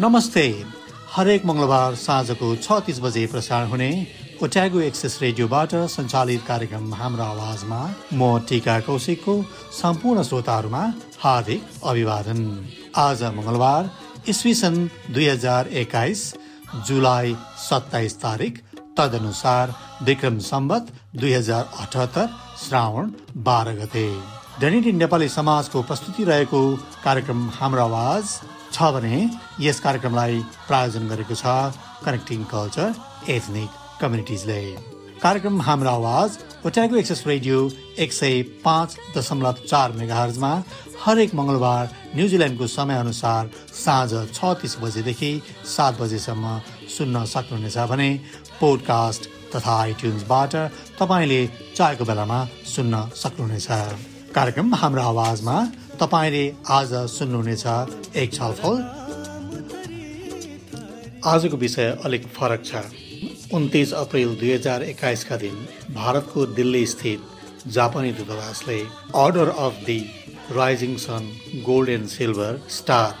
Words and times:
नमस्ते। 0.00 0.42
हरेक 1.12 1.44
मङ्गलबार 1.46 1.94
साँझको 2.00 2.46
छ 2.56 2.76
तिस 2.84 2.98
बजे 3.04 3.24
प्रसारण 3.30 3.66
हुने 3.68 3.88
ओट्यागो 4.42 4.80
एक्सेस 4.80 5.16
रेडियोबाट 5.22 5.74
सञ्चालित 5.94 6.42
कार्यक्रम 6.44 6.94
हाम्रो 7.00 7.24
आवाजमा 7.24 7.80
म 8.12 8.38
टिका 8.48 8.78
कौशिकको 8.86 9.34
सम्पूर्ण 9.78 10.22
श्रोताहरूमा 10.28 10.80
हार्दिक 11.24 11.66
अभिवादन। 11.90 12.40
आज 12.98 13.22
मङ्गलबार 13.38 13.90
इस्वी 14.32 14.54
सन् 14.60 14.78
दुई 15.10 15.26
हजार 15.26 15.68
एक्काइस 15.82 16.22
जुलाई 16.88 17.34
सत्ताइस 17.64 18.16
तारिक 18.22 18.62
तदनुसार 18.98 19.74
विक्रम 20.08 20.38
सम्बत 20.46 20.92
दुई 21.16 21.32
हजार 21.32 21.68
अठहत्तर 21.78 22.30
श्रावण 22.62 23.10
बाह्र 23.50 23.76
गते। 23.82 24.06
दैनिक 24.60 24.94
नेपाली 24.94 25.28
समाजको 25.36 25.82
प्रस्तुति 25.92 26.24
रहेको 26.32 26.62
कार्यक्रम 27.04 27.44
हाम्रो 27.58 27.84
आवाज 27.84 28.32
छ 28.72 28.90
भने 28.94 29.16
यस 29.60 29.80
कार्यक्रमलाई 29.86 30.40
प्रायोजन 30.68 31.08
गरेको 31.08 31.36
छ 31.42 31.54
कनेक्टिङ 32.04 32.44
कल्चर 32.52 32.88
एथनिक 33.36 33.70
कम्युनिटिजले 34.00 34.60
कार्यक्रम 35.22 35.60
हाम्रो 35.62 35.90
आवाज 35.90 36.38
ओट्यागो 36.66 36.96
एक्सेस 36.96 37.22
रेडियो 37.26 37.58
एक 38.04 38.12
सय 38.12 38.42
पाँच 38.64 38.96
दशमलव 39.16 39.56
चार 39.70 39.92
मेगाहर्जमा 39.98 40.52
हरेक 41.04 41.34
मङ्गलबार 41.34 41.90
न्युजिल्यान्डको 42.14 42.66
समयअनुसार 42.76 43.50
साँझ 43.80 44.10
छ 44.36 44.52
तिस 44.62 44.76
बजेदेखि 44.80 45.32
सात 45.74 46.00
बजेसम्म 46.00 46.54
सुन्न 46.96 47.24
सक्नुहुनेछ 47.34 47.78
भने 47.92 48.08
पोडकास्ट 48.60 49.28
तथा 49.54 49.74
आइट्युन्सबाट 49.80 50.56
तपाईँले 51.00 51.42
चाहेको 51.76 52.04
बेलामा 52.04 52.38
सुन्न 52.74 53.04
सक्नुहुनेछ। 53.22 53.68
कार्यक्रम 54.34 54.74
हाम्रो 54.82 55.02
आवाजमा 55.12 55.56
तपाईँले 56.00 56.44
आज 56.70 56.92
सुन्नुहुनेछ 57.12 57.64
एक 58.16 58.32
छलफल। 58.32 58.76
आजको 61.28 61.56
विषय 61.56 61.88
अलिक 62.04 62.26
फरक 62.36 62.62
छ। 62.64 62.80
उन्तिस 63.54 63.92
अप्रेल 63.94 64.34
दुई 64.40 64.52
हजार 64.52 64.82
एक्काइसका 64.82 65.36
दिन 65.36 65.56
भारतको 65.94 66.46
दिल्ली 66.56 66.84
स्थित 66.86 67.20
जापानी 67.76 68.12
दूतावासले 68.18 68.78
order 69.24 69.48
of 69.66 69.82
the 69.86 69.98
rising 70.56 70.96
sun 71.04 71.28
gold 71.66 71.88
and 71.90 72.08
silver 72.08 72.60
star 72.78 73.12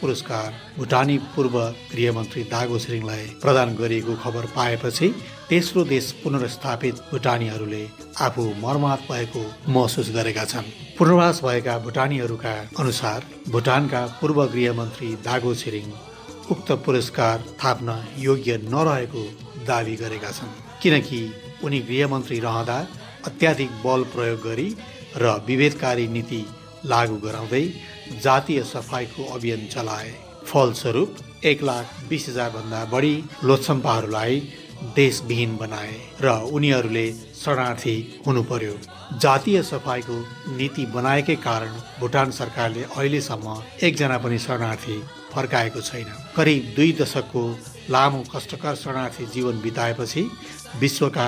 पुरस्कार 0.00 0.52
भुटानी 0.78 1.18
पूर्व 1.36 1.58
गृहमन्त्री 1.92 2.42
दागो 2.50 2.78
छिरिङलाई 2.78 3.26
प्रदान 3.42 3.76
गरिएको 3.76 4.14
खबर 4.24 4.46
पाएपछि 4.56 5.08
तेस्रो 5.48 5.82
देश 5.84 6.10
पुनर्स्थापित 6.22 7.00
भुटानीहरूले 7.10 7.82
आफू 8.20 8.42
मर्मात 8.60 9.00
भएको 9.10 9.40
महसुस 9.68 10.10
गरेका 10.10 10.44
छन्। 10.44 10.70
पूर्वास 10.98 11.40
भएका 11.44 11.78
भुटानीहरूका 11.78 12.52
अनुसार 12.80 13.26
भुटानका 13.48 14.00
पूर्व 14.20 14.44
गृहमन्त्री 14.46 15.08
दागो 15.24 15.54
छिरिङ 15.54 15.90
उक्त 16.50 16.72
पुरस्कार 16.86 17.44
थाप्न 17.64 17.98
योग्य 18.18 18.56
नरहेको 18.64 19.24
दावी 19.66 19.96
गरेका 19.96 20.30
छन्। 20.30 20.56
किनकि 20.82 21.20
उनी 21.64 21.80
गृहमन्त्री 21.82 22.40
रहँदा 22.40 22.78
अत्याधिक 23.26 23.70
बल 23.84 24.02
प्रयोग 24.14 24.40
गरी 24.42 24.68
र 25.16 25.36
विभेदकारी 25.46 26.08
नीति 26.08 26.44
लागू 26.86 27.16
गराउँदै 27.20 27.64
जातीय 28.22 28.62
सफाइको 28.64 29.32
अभियान 29.34 29.66
चलाए। 29.68 30.12
फलस्वरूप 30.46 31.16
एक 31.44 31.62
लाख 31.62 31.96
बिस 32.08 32.28
हजार 32.28 32.50
भन्दा 32.50 32.84
बढी 32.92 33.14
लोछम्पाहरूलाई 33.44 34.42
देशविहीन 34.96 35.56
बनाए 35.56 35.94
र 36.22 36.30
उनीहरूले 36.52 37.06
शरणार्थी 37.44 37.96
हुनु 38.26 38.42
पर्यो 38.50 38.74
जातीय 39.22 39.62
सफाइको 39.62 40.16
नीति 40.56 40.86
बनाएकै 40.94 41.36
कारण 41.44 41.72
भुटान 42.00 42.30
सरकारले 42.30 42.82
अहिलेसम्म 42.84 43.56
एकजना 43.86 44.18
पनि 44.18 44.38
शरणार्थी 44.38 44.96
फर्काएको 45.32 45.80
छैन। 45.80 46.10
करिब 46.36 46.72
दुई 46.76 46.92
दशकको 47.00 47.42
लामो 47.90 48.22
कष्टकर 48.34 48.74
शरणार्थी 48.74 49.26
जीवन 49.34 49.60
बिताएपछि 49.62 50.22
विश्वका 50.80 51.26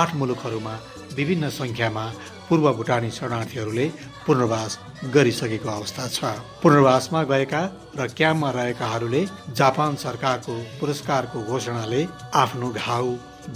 आठ 0.00 0.14
मुलुकहरूमा 0.16 0.78
विभिन्न 1.16 1.48
सङ्ख्यामा 1.58 2.06
पूर्व 2.48 2.72
भुटानी 2.78 3.10
शरणार्थीहरूले 3.10 3.86
पुनर्वास 4.26 4.78
गरिसकेको 5.04 5.68
अवस्था 5.68 6.06
छ। 6.08 6.24
पुनर्वासमा 6.62 7.22
गएका 7.24 7.62
र 7.98 8.06
क्याम्पमा 8.08 8.50
रहेकाहरूले 8.50 9.22
जापान 9.56 9.96
सरकारको 9.96 10.54
पुरस्कारको 10.80 11.42
घोषणाले 11.42 12.06
आफ्नो 12.34 12.68
घाउ 12.70 13.06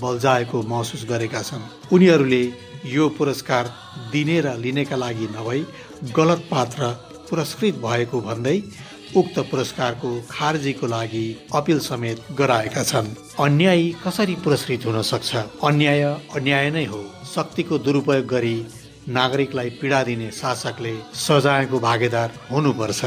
बल्झाएको 0.02 0.62
महसुस 0.62 1.04
गरेका 1.08 1.42
छन्। 1.42 1.68
उनीहरूले 1.94 2.42
यो 2.86 3.08
पुरस्कार 3.18 3.64
दिने 4.12 4.40
र 4.40 4.56
लिनेका 4.58 4.96
लागि 4.96 5.26
नभई 5.36 5.60
गलत 6.16 6.40
पात्र 6.50 6.90
पुरस्कृत 7.30 7.74
भएको 7.84 8.20
भन्दै 8.20 8.58
उक्त 9.16 9.38
पुरस्कारको 9.50 10.10
खारजीको 10.30 10.86
लागि 10.86 11.26
अपिल 11.54 11.78
समेत 11.80 12.18
गराएका 12.38 12.82
छन्। 12.82 13.14
अन्यायी 13.40 13.86
कसरी 14.04 14.34
पुरस्कृत 14.44 14.86
हुन 14.86 15.02
सक्छ? 15.02 15.36
अन्याय 15.64 16.02
अन्याय 16.36 16.70
नै 16.70 16.84
हो। 16.84 17.00
शक्तिको 17.34 17.78
दुरुपयोग 17.78 18.26
गरी 18.26 18.56
नागरिकलाई 19.08 19.70
पीडा 19.80 20.02
दिने 20.02 20.30
शासकले 20.32 20.94
सजायको 21.16 21.78
भागीदार 21.80 22.30
हुनुपर्छ। 22.50 23.04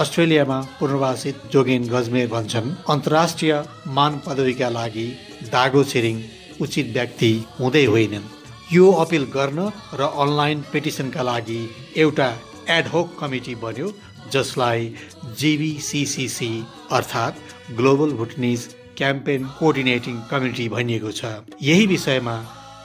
अस्ट्रेलियामा 0.00 0.58
पुनर्वासित 0.78 1.42
जोगेन 1.52 1.88
गजमेर 1.88 2.28
भन्छन् 2.28 2.74
अन्तर्राष्ट्रिय 2.90 3.52
मान 3.88 4.20
पदवीका 4.26 4.68
लागि 4.68 5.06
दागो 5.52 5.82
छिरिङ 5.84 6.22
उचित 6.60 6.86
व्यक्ति 6.92 7.32
हुँदै 7.60 7.84
होइनन्। 7.84 8.30
यो 8.72 8.90
अपिल 9.04 9.24
गर्न 9.36 9.60
र 9.94 10.08
अनलाइन 10.24 10.64
पिटिसनका 10.72 11.22
लागि 11.22 11.60
एउटा 11.98 12.28
एडहोक 12.70 13.16
कमिटी 13.20 13.54
बन्यो 13.62 13.92
जसलाई 14.32 14.94
जिबिसिसिसी 15.38 16.52
अर्थात् 16.90 17.40
global 17.76 18.12
Bhutanese 18.18 18.68
campaign 18.98 19.44
coordinating 19.58 20.20
committee 20.30 20.68
भनिएको 20.68 21.10
छ। 21.12 21.24
यही 21.62 21.86
विषयमा 21.86 22.36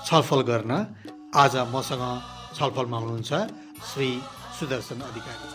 छलफल 0.08 0.42
गर्न 0.50 0.86
आज 1.36 1.56
मसँग 1.74 2.04
छलफलमा 2.58 2.98
हुनुहुन्छ 2.98 3.32
श्री 3.90 4.10
सुदर्शन 4.60 5.00
अधिकारी। 5.10 5.48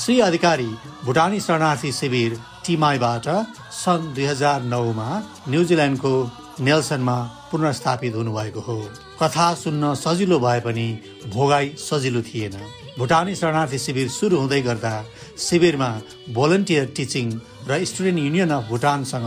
श्री 0.00 0.20
अधिकारी 0.20 0.70
भुटानी 1.04 1.40
शरणार्थी 1.40 1.92
शिविर 1.92 2.38
टिमाईबाट 2.66 3.26
सन् 3.74 4.12
दुई 4.14 4.24
हजार 4.24 4.62
नौमा 4.72 5.08
न्युजिल्यान्डको 5.48 6.12
नेल्सनमा 6.60 7.16
पुनर्स्थापित 7.50 8.14
हुनुभएको 8.14 8.60
हो। 8.60 8.76
कथा 9.22 9.46
सुन्न 9.54 9.94
सजिलो 9.94 10.38
भए 10.40 10.60
पनि 10.66 10.86
भोगाई 11.34 11.68
सजिलो 11.78 12.22
थिएन। 12.22 12.56
भुटानी 12.98 13.34
शरणार्थी 13.34 13.78
शिविर 13.78 14.08
सुरु 14.08 14.36
हुँदै 14.38 14.60
गर्दा 14.62 14.94
शिविरमा 15.38 15.90
भोलन्टियर 16.36 16.84
टिचिङ 16.96 17.26
र 17.68 17.84
स्टुडेन्ट 17.90 18.18
युनियन 18.18 18.50
अफ 18.50 18.68
भुटानसँग 18.70 19.26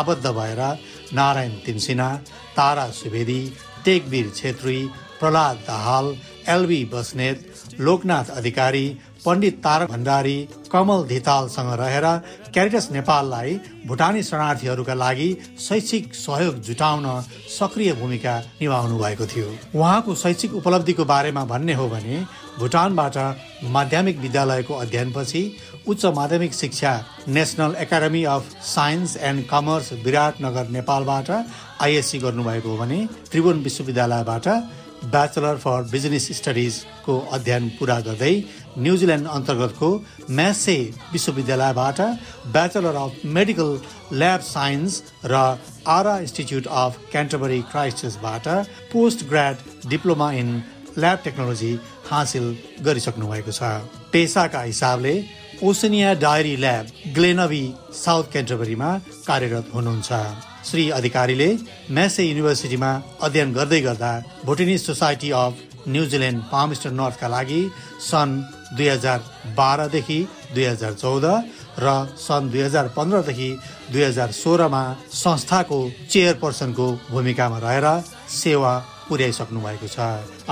आबद्ध 0.00 0.26
भएर 0.38 0.60
नारायण 1.18 1.52
तिमसिना 1.66 2.08
तारा 2.56 2.86
सुवेदी 3.00 3.40
टेकवीर 3.84 4.30
छेत्री 4.36 4.78
प्रहलाद 5.20 5.56
दाहाल 5.68 6.14
एलबी 6.54 6.84
बस्नेत 6.92 7.80
लोकनाथ 7.86 8.30
अधिकारी 8.36 8.86
पण्डित 9.24 9.56
तारक 9.64 9.90
भण्डारी 9.90 10.36
कमल 10.72 11.02
धितालसँग 11.08 11.72
रहेर 11.80 12.06
क्यारिटस 12.54 12.88
नेपाललाई 12.92 13.58
भुटानी 13.86 14.22
शरणार्थीहरूका 14.22 14.94
लागि 14.94 15.28
शैक्षिक 15.66 16.14
सहयोग 16.14 16.54
जुटाउन 16.68 17.04
सक्रिय 17.58 17.92
भूमिका 18.00 18.34
निभाउनु 18.60 18.98
भएको 18.98 19.26
थियो। 19.26 19.48
उहाँको 19.74 20.14
शैक्षिक 20.22 20.54
उपलब्धिको 20.60 21.04
बारेमा 21.04 21.44
भन्ने 21.52 21.74
हो 21.74 21.88
भने 21.88 22.16
भुटानबाट 22.58 23.16
माध्यमिक 23.76 24.18
विद्यालयको 24.20 24.74
अध्ययनपछि 24.74 25.42
उच्च 25.88 26.04
माध्यमिक 26.16 26.54
शिक्षा 26.54 26.92
national 27.28 27.74
academy 27.80 28.24
of 28.34 28.56
science 28.66 29.16
and 29.28 29.46
commerce 29.50 29.92
Biratnagar 30.04 30.68
नेपालबाट 30.78 31.30
आइएससी 31.86 32.18
गर्नुभएको 32.18 32.68
हो 32.68 32.76
भने 32.76 33.06
त्रिभुवन 33.30 33.62
विश्वविद्यालयबाट 33.68 34.48
ब्याचलर 35.04 35.56
फर 35.56 35.82
बिजनेस 35.90 36.26
स्टडिजको 36.36 37.18
अध्ययन 37.32 37.68
पुरा 37.78 37.98
गर्दै 38.06 38.32
न्युजिल्यान्ड 38.78 39.26
अन्तर्गतको 39.36 39.90
म्यासे 40.38 40.76
विश्वविद्यालयबाट 41.12 42.00
bachelor 42.54 42.96
of 43.02 43.12
medical 43.36 43.70
lab 44.20 44.40
science 44.48 45.02
र 45.24 45.34
Ara 45.96 46.18
institute 46.26 46.66
of 46.82 46.98
Canterbury 47.12 47.60
क्राइस्टबाट 47.70 48.48
post 48.92 49.24
grad 49.30 49.56
diploma 49.88 50.32
in 50.42 50.48
lab 50.98 51.18
technology 51.24 51.72
हासिल 52.10 52.46
गरिसक्नु 52.84 53.26
भएको 53.32 53.52
छ। 53.52 53.62
पेसाका 54.12 54.62
हिसाबले 54.62 55.14
Oceania 55.62 56.12
dairy 56.22 56.54
lab 56.56 56.86
Glenavy 57.14 57.62
south 57.94 58.24
क्यान्टरबरीमा 58.32 58.90
कार्यरत 59.26 59.70
हुनुहुन्छ। 59.74 60.10
श्री 60.68 60.84
अधिकारीले 60.98 61.48
मेसे 61.96 62.22
युनिभर्सिटीमा 62.24 62.90
अध्ययन 63.26 63.52
गर्दै 63.52 63.80
गर्दा 63.86 64.10
भोटिनी 64.46 64.76
society 64.78 65.30
of 65.34 65.54
New Zealand 65.88 66.42
Palmerston 66.52 66.90
नर्थका 67.00 67.28
लागि 67.34 67.60
सन् 68.10 68.38
दुई 68.76 68.88
हजार 68.88 69.18
बाह्रदेखि 69.58 70.20
दुई 70.54 70.64
हजार 70.64 70.92
चौध 71.02 71.26
र 71.82 71.86
सन् 72.26 72.50
दुई 72.52 72.62
हजार 72.62 72.86
पन्ध्रदेखि 72.96 73.50
दुई 73.92 74.02
हजार 74.02 74.30
सोह्रमा 74.42 74.82
संस्थाको 75.24 75.80
चेयरपर्सनको 76.12 76.86
भूमिकामा 77.10 77.58
रहेर 77.66 77.86
सेवा 78.42 78.72
पुर्याइसक्नु 79.08 79.60
भएको 79.60 79.88
छ। 79.88 79.98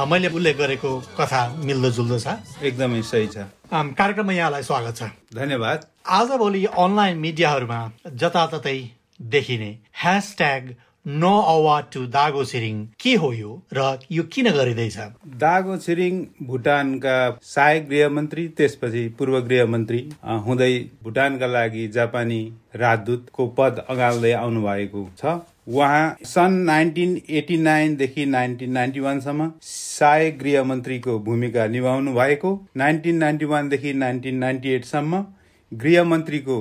मैले 0.08 0.28
उल्लेख 0.36 0.56
गरेको 0.58 0.90
कथा 1.18 1.42
मिल्दो 1.64 1.90
जुल्दो 1.98 2.18
छ। 2.18 2.40
एकदमै 2.62 3.02
सही 3.02 3.26
छ। 3.28 3.36
कार्यक्रममा 3.72 4.32
यहाँलाई 4.32 4.62
स्वागत 4.62 4.96
छ। 4.96 5.10
धन्यवाद। 5.34 5.86
आजभोलि 6.18 6.64
अनलाइन 6.78 7.16
मिडियाहरूमा 7.18 7.80
जताततै 8.22 8.78
देखिने 9.20 9.70
ह्यासट्याग 10.02 10.74
नो 11.06 11.32
अवार्ड 11.48 11.86
टु 11.92 12.00
दागो 12.14 12.44
छिरिङ 12.44 12.76
के 13.00 13.14
हो 13.22 13.32
यो 13.32 13.50
र 13.72 13.82
यो 14.10 14.22
किन 14.26 14.50
गरिँदैछ? 14.50 14.96
दागो 15.42 15.76
छिरिङ 15.78 16.14
भुटानका 16.46 17.16
सहायक 17.42 17.88
गृहमन्त्री 17.88 18.46
त्यसपछि 18.58 19.02
पूर्व 19.18 19.38
गृहमन्त्री 19.40 20.00
हुँदै 20.46 20.72
भुटानका 21.04 21.46
लागि 21.46 21.86
जापानी 21.96 22.40
राजदूतको 22.82 23.46
पद 23.58 23.84
अगाल्दै 23.88 24.32
आउनु 24.42 24.62
भएको 24.62 25.04
छ। 25.18 25.36
उहाँ 25.66 26.16
सन् 26.24 26.56
नाइन्टिन 26.64 27.16
एटी 27.38 27.56
नाइनदेखि 27.58 28.24
नाइन्टिन 28.26 28.70
नाइन्टी 28.72 29.00
वानसम्म 29.00 29.50
सहायक 29.62 30.38
गृहमन्त्रीको 30.38 31.18
भूमिका 31.20 31.66
निभाउनु 31.66 32.12
भएको 32.14 32.52
नाइन्टिन 32.76 33.16
नाइन्टी 33.16 33.44
वानदेखि 33.44 33.92
नाइन्टिन 33.94 34.36
नाइन्टी 34.38 34.70
एटसम्म 34.74 35.24
गृहमन्त्रीको 35.72 36.58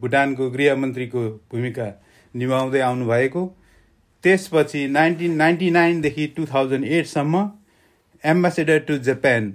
भुटानको 0.00 0.50
गृहमन्त्रीको 0.50 1.22
भूमिका 1.52 1.86
निभाउँदै 2.34 2.80
आउनु 2.80 3.06
भएको। 3.06 3.46
त्यसपछि 4.24 4.86
नाइन्टिन 4.88 5.36
नाइन्टी 5.36 5.70
नाइनदेखि 5.70 6.26
टु 6.36 6.46
थाउजन्ड 6.46 6.84
एटसम्म 6.98 7.48
एम्बासेडर 8.24 8.78
टु 8.88 8.98
जापान 9.06 9.50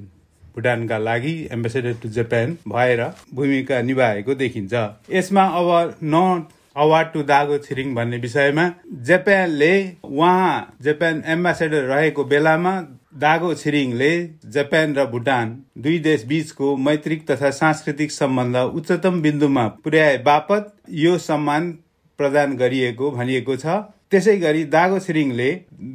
भुटानका 0.56 0.98
लागि 0.98 1.38
एम्बासेडर 1.52 1.94
टु 2.02 2.10
जापान 2.16 2.58
भएर 2.68 3.06
भूमिका 3.36 3.82
निभाएको 3.82 4.36
देखिन्छ। 4.36 4.74
यसमा 5.12 5.44
अब 5.60 5.96
न 6.04 6.46
अवार्ड 6.76 7.08
टु 7.14 7.22
दागो 7.24 7.58
छिरिङ 7.60 7.94
भन्ने 7.96 8.18
विषयमा 8.18 8.66
जापानले 9.08 9.74
उहाँ 10.04 10.76
जापान 10.82 11.22
एम्बासेडर 11.34 11.84
रहेको 11.90 12.24
बेलामा 12.32 12.74
दागो 13.22 13.54
छिरिङले 13.56 14.12
जापान 14.56 14.96
र 14.96 15.06
भुटान 15.12 15.52
दुई 15.80 16.00
देश 16.08 16.26
बीचको 16.26 16.76
मैत्रिक 16.86 17.30
तथा 17.30 17.52
सांस्कृतिक 17.60 18.12
सम्बन्ध 18.12 18.58
उच्चतम 18.58 19.22
बिन्दुमा 19.22 19.68
पुर्याए 19.84 20.18
बापत 20.26 20.74
यो 21.02 21.18
सम्मान 21.28 21.72
प्रदान 22.20 22.56
गरिएको 22.58 23.12
भनिएको 23.12 23.56
छ। 23.58 23.80
त्यसै 24.12 24.38
गरी 24.40 24.64
दागो 24.74 25.00
छिरिङले 25.00 25.50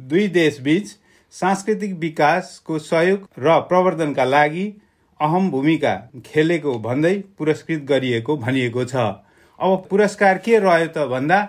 दुई 0.09 0.27
देशबीच 0.33 0.97
सांस्कृतिक 1.33 1.93
विकासको 1.99 2.79
सहयोग 2.85 3.27
र 3.39 3.59
प्रवर्धनका 3.69 4.25
लागि 4.25 4.67
अहम 5.19 5.49
भूमिका 5.51 5.93
खेलेको 6.25 6.73
भन्दै 6.85 7.17
पुरस्कृत 7.37 7.81
गरिएको 7.89 8.35
भनिएको 8.45 8.85
छ। 8.85 9.09
अब 9.59 9.87
पुरस्कार 9.89 10.37
के 10.45 10.59
रह्यो 10.59 10.87
त 10.87 11.07
भन्दा 11.09 11.39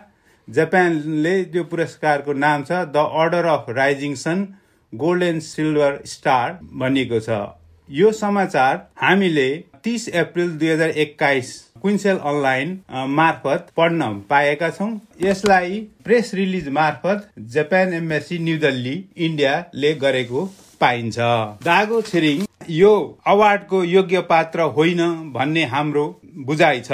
जापानले 0.49 1.35
त्यो 1.53 1.63
पुरस्कारको 1.73 2.33
नाम 2.45 2.63
छ 2.65 2.79
the 2.95 3.05
order 3.21 3.45
of 3.49 3.67
rising 3.77 4.15
sun 4.23 4.47
gold 4.93 5.23
and 5.23 5.43
silver 5.45 5.99
star 6.13 6.59
भनिएको 6.81 7.21
छ। 7.21 7.41
यो 7.89 8.11
समाचार 8.15 8.87
हामीले 9.03 9.49
तिस 9.85 10.09
अप्रिल 10.17 10.51
दुई 10.59 10.69
हजार 10.69 10.91
एक्काइस 11.05 11.53
क्विन्सेल 11.83 12.17
अनलाइन 12.31 12.79
मार्फत 13.11 13.71
पढ्न 13.77 14.09
पाएका 14.31 14.71
छौँ। 14.71 14.91
यसलाई 15.23 15.81
प्रेस 16.05 16.35
रिलिज 16.35 16.69
मार्फत 16.77 17.29
जापान 17.55 17.95
एम्बेसी 17.95 18.39
न्यू 18.39 18.59
दिल्ली 18.61 18.97
इन्डियाले 19.29 19.95
गरेको 20.03 20.45
पाइन्छ। 20.81 21.19
दागो 21.65 22.01
छिरिङ 22.05 22.45
यो 22.75 22.93
अवार्डको 23.29 23.85
योग्य 23.87 24.21
पात्र 24.29 24.73
होइन 24.77 25.03
भन्ने 25.33 25.65
हाम्रो 25.73 26.05
बुझाइ 26.47 26.81
छ। 26.81 26.93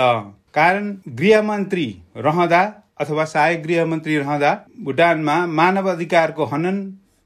कारण 0.57 0.95
गृहमन्त्री 1.17 1.87
रहँदा 2.19 2.61
अथवा 3.01 3.25
सहायक 3.25 3.63
गृहमन्त्री 3.63 4.17
रहँदा 4.19 4.53
भुटानमा 4.85 5.35
मानव 5.57 5.91
अधिकारको 5.91 6.45
हनन 6.53 6.79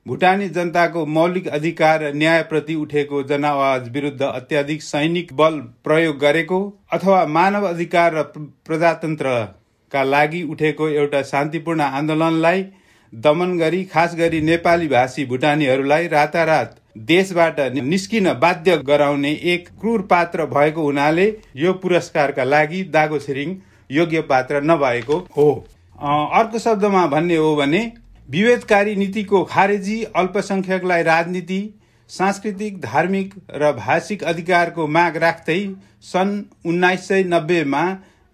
भुटानी 0.06 0.48
जनताको 0.48 1.04
मौलिक 1.08 1.46
अधिकार 1.50 2.02
न्यायप्रति 2.14 2.74
उठेको 2.76 3.22
जनआवाज 3.24 3.88
विरुद्ध 3.88 4.22
अत्याधिक 4.22 4.82
सैनिक 4.82 5.32
बल 5.36 5.60
प्रयोग 5.84 6.18
गरेको 6.18 6.60
अथवा 6.92 7.24
मानव 7.36 7.68
अधिकार 7.68 8.14
र 8.14 8.22
प्रजातन्त्रका 8.66 10.02
लागि 10.06 10.42
उठेको 10.50 10.88
एउटा 10.88 11.22
शान्तिपूर्ण 11.30 11.80
आन्दोलनलाई 12.00 12.64
दमन 13.12 13.56
गरी 13.58 13.84
खास 13.84 14.14
गरी 14.16 14.40
नेपाली 14.42 14.88
भाषी 14.88 15.24
भुटानीहरूलाई 15.26 16.06
रातारात 16.08 16.79
देशबाट 16.96 17.60
निस्किन 17.75 18.32
बाध्य 18.34 18.76
गराउने 18.87 19.32
एक 19.52 19.69
क्रूर 19.81 20.02
पात्र 20.02 20.46
भएको 20.46 20.82
हुनाले 20.82 21.26
यो 21.56 21.72
पुरस्कारका 21.82 22.44
लागि 22.44 22.82
दागो 22.92 23.19
छिरिङ 23.19 23.56
योग्य 23.90 24.20
पात्र 24.22 24.62
नभएको 24.62 25.19
हो। 25.37 25.50
अर्को 25.98 26.58
शब्दमा 26.58 27.06
भन्ने 27.06 27.37
हो 27.37 27.54
भने 27.56 27.81
विभेदकारी 28.28 28.96
नीतिको 28.96 29.42
खारेजी 29.44 30.02
अल्पसंख्यकलाई 30.16 31.02
राजनीति 31.02 31.62
सांस्कृतिक 32.10 32.81
धार्मिक 32.81 33.34
र 33.54 33.72
भाषिक 33.75 34.25
अधिकारको 34.25 34.87
माग 34.88 35.16
राख्दै 35.16 35.58
सन् 36.04 36.32
उन्नाइस 36.66 37.08
सय 37.08 37.25
नब्बेमा 37.25 37.82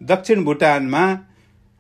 दक्षिण 0.01 0.45
भुटानमा 0.45 1.07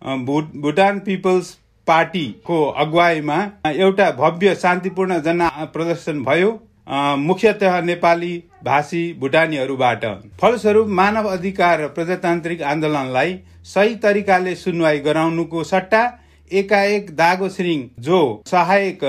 भुटान 0.02 0.98
पिपल्स 1.00 1.56
पार्टीको 1.86 2.62
अगुवाईमा 2.76 3.36
एउटा 3.66 4.10
भव्य 4.12 4.54
शान्तिपूर्ण 4.54 5.18
जन 5.22 5.48
प्रदर्शन 5.72 6.22
भयो। 6.24 6.50
मुख्यतः 6.86 7.80
नेपाली 7.82 8.32
भाषी 8.64 9.02
भुटानीहरूबाट। 9.20 10.04
फलस्वरूप 10.40 10.88
मानव 10.90 11.28
अधिकार 11.28 11.86
प्रजातान्त्रिक 11.88 12.62
आन्दोलनलाई 12.64 13.38
सही 13.64 13.94
तरिकाले 14.02 14.54
सुनवाई 14.54 14.98
गराउनुको 15.00 15.64
सट्टा 15.64 16.02
एकाएक 16.50 17.10
दागो 17.16 17.48
छिरिङ 17.48 17.82
जो 18.00 18.20
सहायक 18.46 19.00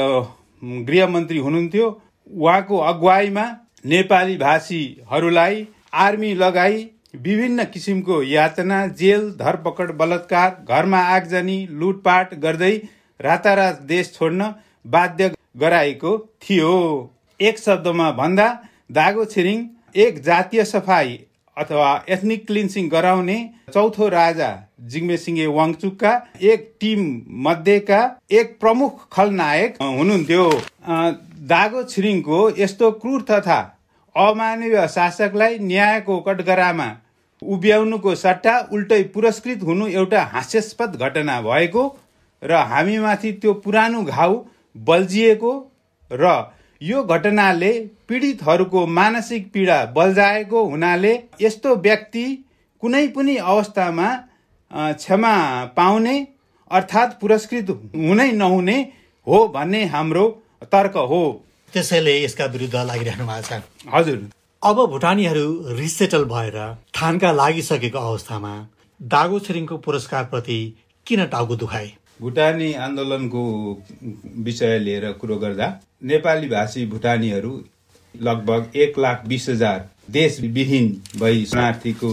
गृहमन्त्री 0.87 1.37
हुनुहुन्थ्यो 1.39 1.89
उहाँको 2.35 2.77
अगुवाईमा 2.83 3.43
नेपाली 3.85 4.37
भाषीहरूलाई 4.37 5.67
आर्मी 6.05 6.33
लगाई 6.35 6.85
विभिन्न 7.21 7.63
किसिमको 7.73 8.21
यातना 8.23 8.85
जेल 8.95 9.29
धरपकड 9.39 9.91
बलात्कार 9.97 10.57
घरमा 10.69 11.01
आगजनी 11.11 11.59
लुटपाट 11.79 12.33
गर्दै 12.39 12.71
रातारात 13.19 13.81
देश 13.85 14.13
छोड्न 14.15 14.53
बाध्य 14.85 15.31
गराएको 15.57 16.17
थियो। 16.41 16.73
एक 17.39 17.59
शब्दमा 17.59 18.11
भन्दा 18.11 18.45
दागो 18.91 19.25
छिरिङ 19.31 19.65
एक 19.95 20.21
जातीय 20.23 20.63
सफाई 20.65 21.17
अथवा 21.57 21.89
एथनिक 22.09 22.45
क्लिन्सिङ 22.47 22.87
गराउने 22.89 23.37
चौथो 23.73 24.07
राजा 24.09 24.49
जिग्मे 24.93 25.17
सिंहे 25.17 25.45
वाङचुकका 25.57 26.13
एक 26.51 26.65
टिम 26.81 27.03
मध्येका 27.47 27.99
एक 28.39 28.57
प्रमुख 28.59 29.07
खलनायक 29.11 29.77
हुनुहुन्थ्यो। 29.81 30.47
दागो 31.51 31.83
छिरिङको 31.85 32.41
यस्तो 32.59 32.91
क्रूर 33.03 33.21
तथा 33.29 33.59
अमानवीय 34.15 34.87
शासकलाई 34.95 35.57
न्यायको 35.61 36.19
कटघरामा 36.27 36.89
उभ्याउनुको 37.41 38.15
सट्टा 38.17 38.57
उल्टै 38.73 39.01
पुरस्कृत 39.15 39.63
हुनु 39.63 39.87
एउटा 39.95 40.21
हास्यास्पद 40.33 41.01
घटना 41.01 41.41
भएको 41.43 41.87
र 42.41 42.67
हामीमाथि 42.71 43.31
त्यो 43.41 43.53
पुरानो 43.63 44.03
घाउ 44.05 44.43
बल्झिएको 44.75 45.51
र 46.11 46.37
यो 46.81 47.03
घटनाले 47.03 47.71
पीडितहरूको 48.07 48.85
मानसिक 48.87 49.51
पीडा 49.51 49.77
बल्झाएको 49.95 50.63
हुनाले 50.65 51.13
यस्तो 51.41 51.75
व्यक्ति 51.77 52.25
कुनै 52.83 53.07
पनि 53.07 53.35
अवस्थामा 53.37 54.09
क्षमा 54.71 55.33
पाउने 55.77 56.15
अर्थात् 56.71 57.19
पुरस्कृत 57.21 57.69
हुनै 57.95 58.31
नहुने 58.31 58.77
हो 59.27 59.47
भन्ने 59.47 59.83
हाम्रो 59.85 60.25
तर्क 60.71 60.97
हो। 61.11 61.21
त्यसैले 61.73 62.13
यसका 62.23 62.45
विरुद्ध 62.45 62.75
लागिरहनु 62.75 63.25
भएको 63.27 63.41
छ। 63.49 63.61
हजुर। 63.93 64.19
अब 64.61 64.85
भुटानीहरू 64.91 65.47
रिसेटल 65.77 66.25
भएर 66.25 66.57
थानका 66.95 67.31
लागिसकेको 67.31 67.99
अवस्थामा 67.99 68.53
दागो 69.01 69.39
छिरिङको 69.39 69.77
पुरस्कारप्रति 69.77 70.59
किन 71.07 71.25
टाउको 71.25 71.55
दुखाए? 71.55 71.91
भुटानी 72.21 72.71
आन्दोलनको 72.73 73.41
विषय 74.45 74.77
लिएर 74.79 75.11
कुरो 75.13 75.35
गर्दा 75.37 75.67
नेपाली 76.03 76.47
भाषी 76.49 76.85
भुटानीहरू 76.85 77.51
लगभग 78.15 78.75
एक 78.75 78.97
लाख 78.99 79.25
बिस 79.27 79.47
हजार 79.49 79.87
देशविहीन 80.11 80.89
भई 81.19 81.45
शरणार्थीको 81.45 82.09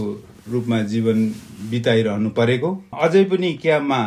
रूपमा 0.51 0.81
जीवन 0.91 1.25
बिताइरहनु 1.69 2.29
परेको। 2.29 2.69
अझै 3.01 3.23
पनि 3.23 3.53
क्याम्पमा 3.61 4.01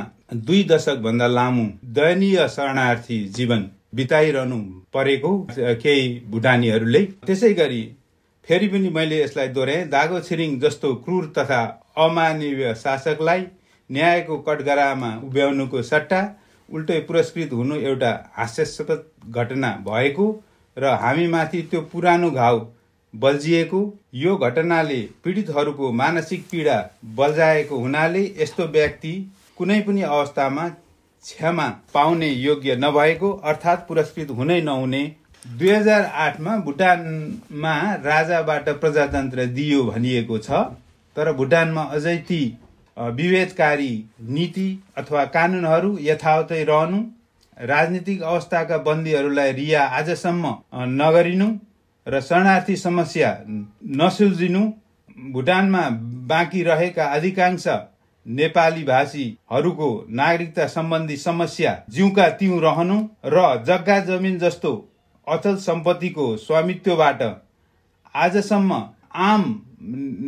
दुई 0.47 0.63
दशक 0.65 0.99
भन्दा 1.03 1.27
लामो 1.27 1.67
दयनीय 1.95 2.47
शरणार्थी 2.49 3.19
जीवन 3.37 3.65
बिताइरहनु 3.95 4.59
परेको 4.95 5.37
केही 5.59 6.09
भुटानीहरूले। 6.31 7.03
त्यसै 7.27 7.53
गरी 7.55 7.83
फेरि 8.49 8.69
पनि 8.69 8.89
मैले 8.91 9.23
यसलाई 9.23 9.49
दोहोऱ्याएँ। 9.49 9.89
दागो 9.89 10.21
छिरिङ 10.21 10.59
जस्तो 10.61 10.95
क्रूर 11.05 11.33
तथा 11.39 11.63
अमानवीय 11.99 12.75
शासकलाई 12.75 13.43
न्यायको 13.91 14.39
कटघरामा 14.49 15.11
उभ्याउनुको 15.25 15.83
सट्टा 15.91 16.21
उल्टै 16.69 16.99
पुरस्कृत 17.09 17.53
हुनु 17.53 17.77
एउटा 17.91 18.11
हास्यास्पद 18.37 19.05
घटना 19.33 19.71
भएको 19.87 20.27
र 20.77 20.91
हामीमाथि 21.05 21.63
त्यो 21.71 21.81
पुरानो 21.93 22.31
घाउ 22.33 22.59
बल्झिएको 23.15 23.81
यो 24.15 24.37
घटनाले 24.39 25.01
पीडितहरूको 25.25 25.93
मानसिक 26.01 26.45
पीडा 26.51 26.77
बल्झाएको 27.17 27.79
हुनाले 27.79 28.25
यस्तो 28.39 28.67
व्यक्ति 28.75 29.15
कुनै 29.59 29.81
पनि 29.87 30.03
अवस्थामा 30.09 30.69
क्षमा 30.69 31.69
पाउने 31.95 32.29
योग्य 32.29 32.77
नभएको 32.77 33.31
अर्थात् 33.51 33.87
पुरस्कृत 33.89 34.31
हुनै 34.39 34.61
नहुने 34.63 35.03
दुई 35.59 35.71
हजार 35.71 36.05
आठमा 36.23 36.57
भुटानमा 36.67 37.75
राजाबाट 38.05 38.69
प्रजातन्त्र 38.81 39.47
दियो 39.57 39.83
भनिएको 39.85 40.39
छ। 40.39 40.63
तर 41.17 41.33
भुटानमा 41.35 41.83
अझै 41.93 42.17
ती 42.29 42.41
विभेदकारी 42.99 43.93
नीति 44.29 44.69
अथवा 44.99 45.25
कानुनहरू 45.35 45.97
यथावतै 46.01 46.63
रहनु 46.65 46.99
राजनीतिक 47.57 48.23
अवस्थाका 48.23 48.77
बन्दीहरूलाई 48.87 49.53
रिया 49.53 49.85
आजसम्म 49.99 50.55
नगरिनु 50.97 51.49
र 52.07 52.21
शरणार्थी 52.21 52.77
समस्या 52.79 53.31
नसुल्झिनु 54.01 54.61
भुटानमा 55.33 55.89
बाँकी 56.29 56.63
रहेका 56.63 57.05
अधिकांश 57.13 57.67
नेपाली 58.27 58.85
भाषीहरूको 58.85 59.89
नागरिकता 60.13 60.67
सम्बन्धी 60.69 61.17
समस्या 61.19 61.73
जिउका 61.91 62.29
तिउ 62.41 62.59
रहनु 62.61 62.99
र 63.27 63.47
जग्गा 63.67 63.99
जमिन 64.07 64.39
जस्तो 64.39 64.73
अचल 65.27 65.57
सम्पत्तिको 65.61 66.27
स्वामित्वबाट 66.37 67.23
आजसम्म 68.15 68.81
आम 69.19 69.43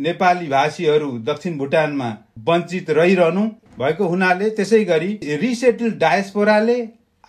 नेपाली 0.05 0.47
भाषीहरू 0.47 1.09
दक्षिण 1.27 1.57
भुटानमा 1.57 2.07
वञ्चित 2.47 2.89
रहिरहनु 2.97 3.43
भएको 3.79 4.07
हुनाले 4.07 4.49
त्यसै 4.57 4.83
गरी 4.85 5.37
रिसेटल 5.41 5.91
डायस्पोराले 6.01 6.75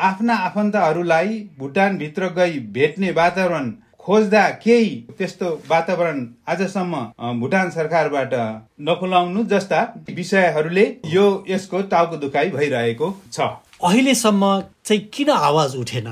आफ्ना 0.09 0.35
आफन्तहरूलाई 0.47 1.39
भुटानभित्र 1.59 2.29
गई 2.39 2.59
भेट्ने 2.75 3.11
वातावरण 3.19 3.71
खोज्दा 4.01 4.49
केही 4.65 4.91
त्यस्तो 5.19 5.51
वातावरण 5.71 6.27
आजसम्म 6.49 7.05
भुटान 7.41 7.71
सरकारबाट 7.71 8.35
नखुलाउनु 8.89 9.45
जस्ता 9.55 9.83
विषयहरूले 10.11 10.87
यो 11.13 11.29
यसको 11.49 11.83
टाउको 11.95 12.17
दुखाइ 12.27 12.51
भइरहेको 12.59 13.15
छ। 13.33 13.41
अहिलेसम्म 13.85 14.61
चाहिँ 14.85 15.03
किन 15.15 15.31
आवाज 15.31 15.77
उठेन? 15.77 16.09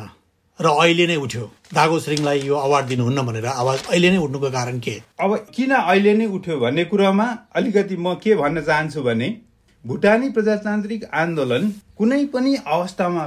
र 0.60 0.68
अहिले 0.68 1.06
नै 1.06 1.16
उठ्यो। 1.16 1.44
दागो 1.74 1.98
श्रीङलाई 2.00 2.40
यो 2.46 2.56
अवार्ड 2.56 2.86
दिनुहुन्न 2.86 3.22
भनेर 3.26 3.46
आवाज 3.46 3.78
अहिले 3.88 4.10
नै 4.10 4.18
उठ्नुको 4.18 4.50
कारण 4.50 4.78
के? 4.78 4.94
अब 5.20 5.36
किन 5.54 5.70
अहिले 5.72 6.12
नै 6.14 6.26
उठ्यो 6.36 6.58
भन्ने 6.60 6.84
कुरामा 6.84 7.26
अलिकति 7.56 7.96
म 7.96 8.14
के 8.22 8.34
भन्न 8.36 8.62
चाहन्छु 8.62 9.02
भने 9.02 9.28
भुटानी 9.84 10.28
प्रजातान्त्रिक 10.30 11.04
आन्दोलन 11.14 11.68
कुनै 11.98 12.24
पनि 12.34 12.52
अवस्थामा 12.66 13.24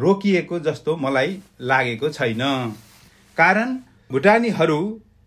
रोकिएको 0.00 0.58
जस्तो 0.60 0.96
मलाई 0.96 1.36
लागेको 1.62 2.08
छैन। 2.10 2.42
कारण 3.36 3.76
भुटानीहरू 4.10 4.80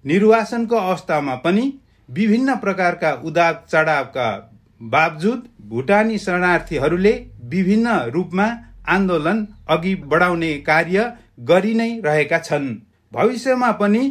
निर्वाचनको 0.05 0.75
अवस्थामा 0.77 1.35
पनि 1.45 1.65
विभिन्न 2.09 2.55
प्रकारका 2.57 3.11
उदाब 3.25 3.63
चढावका 3.71 4.27
बावजुद 4.81 5.47
भुटानी 5.69 6.17
शरणार्थीहरूले 6.17 7.13
विभिन्न 7.49 7.87
रूपमा 8.09 8.47
आन्दोलन 8.87 9.47
अघि 9.69 9.95
बढाउने 10.05 10.51
कार्य 10.67 11.11
गरि 11.49 11.73
नै 11.73 11.89
रहेका 12.05 12.39
छन्। 12.39 12.69
भविष्यमा 13.11 13.71
पनि 13.79 14.03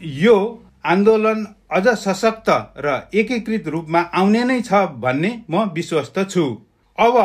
यो 0.00 0.36
आन्दोलन 0.84 1.46
अझ 1.70 1.86
सशक्त 1.98 2.48
र 2.78 3.00
एकीकृत 3.14 3.68
रूपमा 3.68 4.00
आउने 4.14 4.44
नै 4.44 4.60
छ 4.62 4.84
भन्ने 4.98 5.30
म 5.50 5.64
विश्वस्त 5.74 6.18
छु। 6.30 6.44
अब 6.98 7.16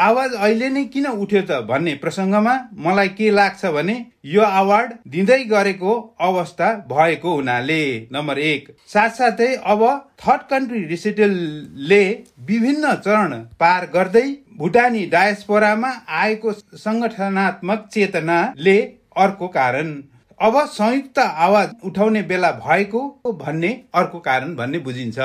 आवाज 0.00 0.34
अहिले 0.34 0.68
नै 0.70 0.84
किन 0.84 1.06
उठ्यो 1.06 1.40
त 1.42 1.56
भन्ने 1.68 1.94
प्रसङ्गमा 2.02 2.54
मलाई 2.78 3.08
के 3.18 3.30
लाग्छ 3.30 3.66
भने 3.66 3.96
यो 4.24 4.42
अवार्ड 4.42 4.92
दिँदै 5.08 5.38
गरेको 5.44 5.92
अवस्था 6.20 6.68
भएको 6.88 7.34
हुनाले। 7.34 7.82
नम्बर 8.12 8.38
एक 8.40 8.70
साथसाथै 8.88 9.50
अब 9.72 9.82
थर्ड 10.22 10.42
कन्ट्री 10.50 10.84
रिसिटलले 10.84 12.02
विभिन्न 12.46 12.94
चरण 12.96 13.34
पार 13.60 13.86
गर्दै 13.94 14.26
भुटानी 14.60 15.04
डायस्पोरामा 15.06 15.90
आएको 16.14 16.52
संगठनात्मक 16.52 17.86
चेतनाले 17.92 18.76
अर्को 19.16 19.46
कारण। 19.50 19.92
अब 20.38 20.58
संयुक्त 20.68 21.18
आवाज 21.18 21.70
उठाउने 21.84 22.22
बेला 22.22 22.50
भएको 22.58 23.00
भन्ने 23.34 23.68
अर्को 23.94 24.18
कारण 24.20 24.54
भन्ने 24.56 24.78
बुझिन्छ। 24.80 25.18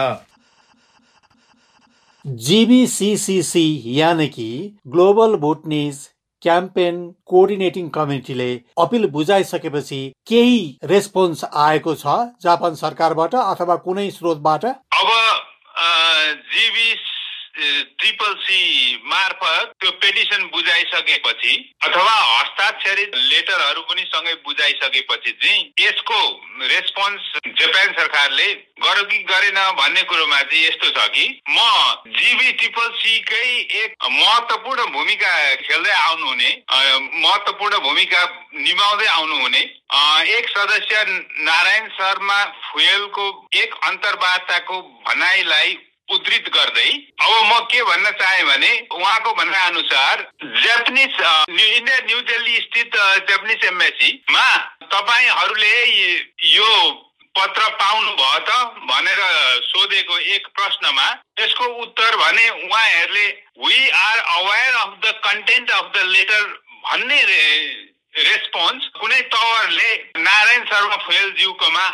जिबिसिसिसी 2.26 3.68
यानि 4.00 4.28
कि 4.28 4.50
ग्लोबल 4.88 5.36
भुटनिज 5.38 5.98
क्याम्पेन 6.42 6.96
कोअर्डिनेटिङ 7.26 7.90
कमिटीले 7.90 8.50
अपिल 8.80 9.08
बुझाइसकेपछि 9.10 10.02
केही 10.28 10.60
रेस्पोन्स 10.84 11.44
आएको 11.46 11.96
छ 11.96 12.16
जापान 12.42 12.76
सरकारबाट 12.76 13.36
अथवा 13.36 13.76
कुनै 13.86 14.10
स्रोतबाट? 14.12 14.66
अब 14.66 15.10
जिबी 16.48 16.94
ट्रिपल 17.56 18.34
सी 18.38 18.60
मार्फत 19.06 19.72
त्यो 19.82 19.92
पेटिसन 20.00 20.44
बुझाइसकेपछि 20.54 21.54
अथवा 21.84 22.12
हस्ताक्षरित 22.12 23.16
लेटरहरू 23.16 23.82
पनि 23.84 24.02
सँगै 24.06 24.34
बुझाइसकेपछि 24.46 25.32
चाहिँ 25.34 25.64
यसको 25.80 26.20
रेस्पोन्स 26.64 27.32
जापान 27.48 27.94
सरकारले 27.94 28.48
गर्यो 28.82 29.04
कि 29.06 29.18
गरेन 29.26 29.60
भन्ने 29.78 30.04
कुरोमा 30.04 30.42
चाहिँ 30.42 30.66
यस्तो 30.66 30.90
छ 30.92 31.08
कि 31.10 31.26
म 31.50 31.58
जिबी 32.10 32.52
ट्रिपल 32.54 32.92
सीकै 32.96 33.48
एक 33.78 33.96
महत्वपूर्ण 34.10 34.92
भूमिका 34.92 35.34
खेल्दै 35.64 35.96
आउनुहुने 36.02 36.52
महत्वपूर्ण 36.68 37.80
भूमिका 37.80 38.24
निभाउँदै 38.60 39.08
आउनुहुने 39.08 39.66
एक 40.36 40.50
सदस्य 40.50 41.04
नारायण 41.42 41.90
शर्मा 41.96 42.44
फुयलको 42.66 43.34
एक 43.56 43.74
अन्तर्वार्ताको 43.84 44.82
भनाइलाई 45.08 45.78
उद्धित 46.10 46.50
गर्दै 46.56 46.90
अब 47.26 47.32
म 47.46 47.60
के 47.72 47.82
भन्न 47.84 48.12
चाहे 48.20 48.44
भने 48.44 48.72
उहाँको 48.94 49.32
भनाइ 49.34 49.68
अनुसार 49.68 50.22
जापानिज 50.66 51.16
इन्डिया 51.50 51.98
न्यू 52.06 52.20
दिल्ली 52.30 52.58
स्थित 52.62 52.96
जापानिज 53.30 53.66
एम्बेसीमा 53.66 54.46
तपाईँहरूले 54.94 55.74
यो 56.52 56.70
पत्र 57.36 57.70
पाउनु 57.80 58.12
भयो 58.12 58.40
त? 58.40 58.52
भनेर 58.90 59.20
सोधेको 59.64 60.18
एक 60.36 60.48
प्रश्नमा 60.56 61.08
यसको 61.40 61.66
उत्तर 61.84 62.16
भने 62.18 62.50
उहाँहरूले 62.50 63.26
we 63.66 63.90
are 64.04 64.20
aware 64.38 64.76
of 64.76 64.94
the 65.04 65.20
content 65.26 65.72
of 65.72 65.92
the 65.96 66.06
letter 66.14 66.46
भन्ने 66.86 67.22
रेस्पोन्स 68.16 68.88
कुनै 69.00 69.22
तवरले 69.34 69.94
नारायण 70.18 70.64
शर्मा 70.66 70.96
फुयलज्यूकोमा 71.06 71.86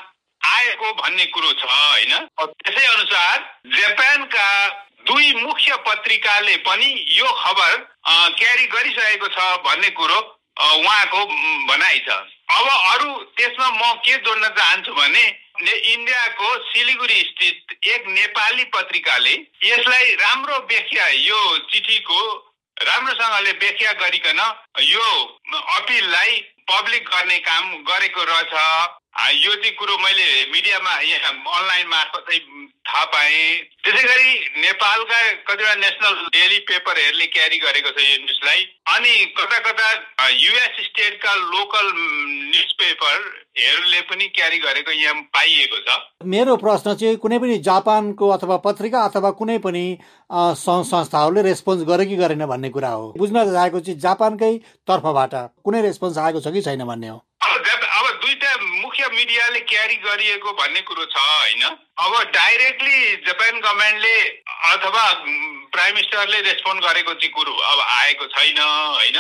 आएको 0.43 0.91
भन्ने 0.93 1.25
कुरो 1.27 1.51
छ 1.53 1.63
होइन? 1.63 2.13
त्यसै 2.39 2.86
अनुसार 2.88 3.39
जापानका 3.77 4.48
दुई 5.07 5.33
मुख्य 5.36 5.75
पत्रिकाले 5.88 6.55
पनि 6.65 6.89
यो 7.12 7.31
खबर 7.38 7.77
क्यारी 8.38 8.65
गरिसकेको 8.67 9.27
छ 9.27 9.48
भन्ने 9.65 9.89
कुरो 9.91 10.19
उहाँको 10.62 11.25
भनाइ 11.67 12.00
छ। 12.00 12.10
अब 12.51 12.67
अरू 12.67 13.13
त्यसमा 13.38 13.69
म 13.69 13.93
के 14.05 14.15
जोड्न 14.17 14.48
चाहन्छु 14.50 14.93
भने 14.93 15.24
इन्डियाको 15.62 16.48
सिलिगुडी 16.67 17.19
स्थित 17.21 17.88
एक 17.88 18.07
नेपाली 18.10 18.63
पत्रिकाले 18.75 19.33
यसलाई 19.63 20.13
राम्रो 20.15 20.57
व्याख्या 20.69 21.07
यो 21.10 21.57
चिठीको 21.71 22.21
राम्रोसँगले 22.77 23.51
व्याख्या 23.53 23.91
गरिकन 24.01 24.39
यो 24.83 25.05
अपिललाई 25.75 26.39
पब्लिक 26.71 27.10
गर्ने 27.10 27.38
काम 27.39 27.75
गरेको 27.83 28.24
रहेछ। 28.24 28.53
यो 29.12 29.51
चाहिँ 29.53 29.75
कुरो 29.75 29.98
मैले 29.98 30.27
मिडियामा 30.51 30.91
यहाँ 31.03 31.34
अनलाइन 31.34 31.88
मार्फतै 31.88 32.38
थाहा 32.88 33.03
पाएँ। 33.06 33.41
त्यसै 33.84 34.03
गरी 34.03 34.30
नेपालका 34.62 35.20
कतिवटा 35.48 35.75
नेसनल 35.75 36.13
डेली 36.36 36.60
पेपरहरूले 36.70 37.25
क्यारी 37.36 37.58
गरेको 37.60 37.89
छ 37.91 38.01
यो 38.01 38.18
न्युजलाई। 38.24 38.62
अनि 38.96 39.13
कता 39.38 39.60
कता 39.68 39.88
युएस 40.27 40.75
स्टेटका 40.86 41.34
लोकल 41.36 41.88
न्युज 41.96 42.72
पेपरहरूले 42.82 44.01
पनि 44.12 44.27
क्यारी 44.36 44.60
गरेको 44.60 44.91
यहाँ 44.91 45.22
पाइएको 45.36 45.77
छ। 45.88 45.98
मेरो 46.25 46.56
प्रश्न 46.58 46.96
चाहिँ 46.96 47.15
कुनै 47.18 47.39
पनि 47.39 47.58
जापानको 47.68 48.30
अथवा 48.30 48.58
पत्रिका 48.68 49.03
अथवा 49.06 49.32
कुनै 49.41 49.58
पनि 49.65 49.86
संस्थाहरूले 50.60 51.41
रेस्पोन्स 51.50 51.84
गरे 51.88 52.06
कि 52.06 52.15
गरेन 52.15 52.46
भन्ने 52.46 52.70
कुरा 52.70 52.89
हो। 52.89 53.12
बुझ्न 53.18 53.44
चाहेको 53.51 53.80
चाहिँ 53.80 54.00
जापानकै 54.00 54.53
तर्फबाट 54.88 55.36
कुनै 55.63 55.82
रेस्पोन्स 55.82 56.18
आएको 56.18 56.39
छ 56.41 56.53
कि 56.53 56.62
छैन 56.62 56.86
भन्ने 56.86 57.08
हो। 57.08 57.20
मिडियाले 59.21 59.59
क्यारी 59.69 59.95
गरिएको 60.03 60.51
भन्ने 60.59 60.81
कुरो 60.81 61.05
छ 61.05 61.17
होइन? 61.17 61.63
अब 62.05 62.13
डाइरेक्टली 62.33 63.15
जापान 63.25 63.59
गभर्मेन्टले 63.59 64.15
अथवा 64.69 65.03
प्राइम 65.75 65.93
मिनिस्टरले 65.95 66.39
रेस्पोन्ड 66.41 66.83
गरेको 66.85 67.13
चाहिँ 67.13 67.29
कुरो 67.35 67.53
अब 67.53 67.79
आएको 67.97 68.25
छैन 68.33 68.57
होइन? 68.61 69.19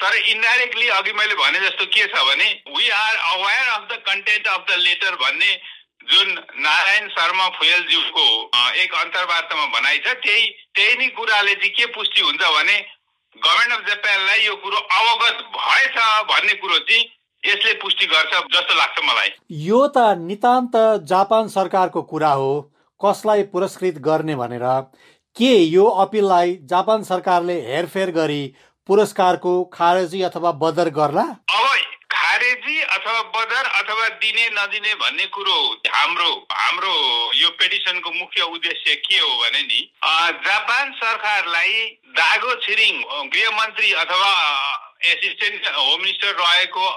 तर 0.00 0.14
इन्डाइरेक्टली 0.34 0.88
अघि 0.96 1.12
मैले 1.18 1.34
भने 1.34 1.60
जस्तो 1.60 1.86
के 1.94 2.06
छ 2.06 2.24
भने 2.28 2.48
we 2.76 2.88
are 2.96 3.14
aware 3.16 3.68
of 3.68 3.86
the 3.92 4.02
content 4.08 4.46
of 4.46 4.64
the 4.70 4.78
letter 4.78 5.14
भन्ने 5.22 5.54
जुन 6.10 6.34
नारायण 6.64 7.08
शर्मा 7.14 7.48
फुयलज्यूको 7.58 8.26
एक 8.82 8.94
अन्तर्वार्तामा 8.94 9.66
भनाइ 9.78 9.98
छ 9.98 10.16
त्यही 10.26 10.50
त्यही 10.74 10.96
नै 10.96 11.08
कुराले 11.20 11.54
चाहिँ 11.54 11.74
के 11.78 11.86
पुष्टि 11.94 12.20
हुन्छ 12.20 12.42
भने 12.42 12.76
गभर्मेन्ट 13.36 13.72
अफ 13.72 13.88
जापानलाई 13.88 14.44
यो 14.46 14.56
कुरो 14.66 14.86
अवगत 14.98 15.44
भएछ 15.56 15.98
भन्ने 16.32 16.54
कुरो 16.64 16.78
चाहिँ 16.78 17.04
यसले 17.46 17.72
पुष्टि 17.82 18.06
गर्छ 18.06 18.32
जस्तो 18.52 18.74
लाग्छ 18.74 19.04
मलाई। 19.04 19.30
यो 19.64 19.86
त 19.88 19.98
नितान्त 20.20 20.76
जापान 21.08 21.48
सरकारको 21.50 22.02
कुरा 22.12 22.30
हो 22.34 22.52
कसलाई 23.00 23.42
पुरस्कृत 23.52 23.98
गर्ने 24.06 24.34
भनेर। 24.36 24.66
के 25.36 25.52
यो 25.70 25.84
अपिललाई 26.02 26.56
जापान 26.66 27.02
सरकारले 27.04 27.60
हेरफेर 27.64 28.10
गरी 28.12 28.42
पुरस्कारको 28.88 29.52
खारेजी 29.72 30.22
अथवा 30.22 30.52
बदर 30.60 30.88
गर्ला? 30.96 31.22
अब 31.22 31.64
खारेजी 32.12 32.80
अथवा 32.80 33.20
बदर 33.34 33.64
अथवा 33.80 34.08
दिने 34.22 34.46
नदिने 34.52 34.94
भन्ने 34.94 35.26
कुरो 35.34 35.58
हाम्रो 35.88 36.30
हाम्रो 36.52 36.94
यो 37.34 37.48
पेटिसनको 37.60 38.10
मुख्य 38.12 38.42
उद्देश्य 38.54 38.94
के 38.96 39.18
हो 39.18 39.30
भने 39.42 39.62
नि 39.62 39.80
जापान 40.46 40.92
सरकारलाई 40.96 41.84
दागो 42.18 42.54
छिरिङ 42.64 43.02
गृहमन्त्री 43.28 43.92
अथवा 44.04 44.32
एसिस्टेन्ट 45.02 45.68
होम 45.68 46.00
मिनिस्टर 46.00 46.34
रहेको 46.34 46.88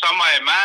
समयमा 0.00 0.58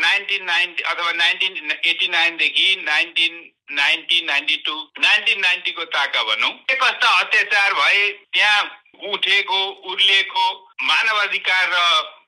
नाइन्टिन 0.00 0.44
नाइन्टी 0.44 0.82
अथवा 0.82 1.12
nineteen 1.12 1.70
eighty 1.84 2.08
नाइनदेखि 2.08 2.74
nineteen 2.82 3.44
nineteen 3.70 4.24
ninety 4.26 4.56
two 4.66 4.74
nineteen 4.98 5.40
नाइन्टीको 5.40 5.84
ताका 5.94 6.22
भनौँ। 6.24 6.52
कस्ता 6.70 7.08
अत्याचार 7.20 7.74
भए 7.74 8.10
त्यहाँ 8.32 9.10
उठेको 9.12 9.58
उर्लिएको 9.90 10.44
मानवाधिकार 10.82 11.66
र 11.72 11.80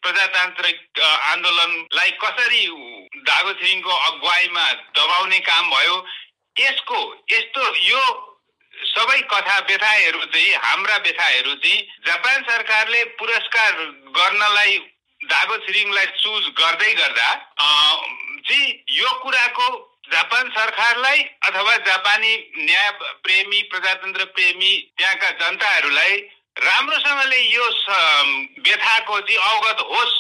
प्रजातान्त्रिक 0.02 1.00
आन्दोलनलाई 1.00 2.10
कसरी 2.24 2.66
धागो 3.28 3.52
छिरिङको 3.52 3.90
अगुवाईमा 3.90 4.66
दबाउने 4.98 5.38
काम 5.48 5.70
भयो 5.70 5.96
यसको 6.56 7.00
यस्तो 7.32 7.74
यो 7.86 8.02
सबै 8.90 9.20
कथा 9.32 9.58
व्यथाहरू 9.58 10.24
चाहिँ 10.24 10.54
हाम्रा 10.62 10.96
व्यथाहरू 10.96 11.54
चाहिँ 11.54 11.82
जापान 12.06 12.42
सरकारले 12.42 13.04
पुरस्कार 13.18 13.72
गर्नलाई 14.16 14.78
धागो 15.20 15.56
छिरिङलाई 15.66 16.06
चुज 16.18 16.48
गर्दै 16.58 16.92
गर्दा 16.94 17.28
चाहिँ 17.60 18.68
यो 18.90 19.10
कुराको 19.22 19.68
जापान 20.12 20.48
सरकारलाई 20.50 21.22
अथवा 21.42 21.76
जापानी 21.86 22.34
न्याय 22.58 22.90
प्रेमी 23.24 23.62
प्रजातन्त्र 23.72 24.24
प्रेमी 24.36 24.72
त्यहाँका 24.98 25.30
जनताहरूलाई 25.42 26.16
राम्रोसँगले 26.58 27.40
यो 27.40 27.68
व्यथाको 28.64 29.20
चाहिँ 29.20 29.38
अवगत 29.50 29.86
होस् 29.90 30.18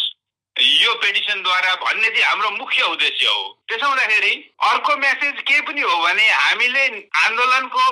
यो 0.56 0.94
पेटिसनद्वारा 1.02 1.74
भन्ने 1.74 2.08
चाहिँ 2.08 2.24
हाम्रो 2.24 2.50
मुख्य 2.50 2.82
उद्देश्य 2.82 3.26
हो। 3.26 3.42
त्यसो 3.68 3.86
हुँदाखेरि 3.86 4.32
अर्को 4.70 4.96
मेसेज 4.96 5.42
के 5.48 5.60
पनि 5.60 5.80
हो 5.80 5.96
भने 6.02 6.30
हामीले 6.30 6.86
आन्दोलनको 7.16 7.84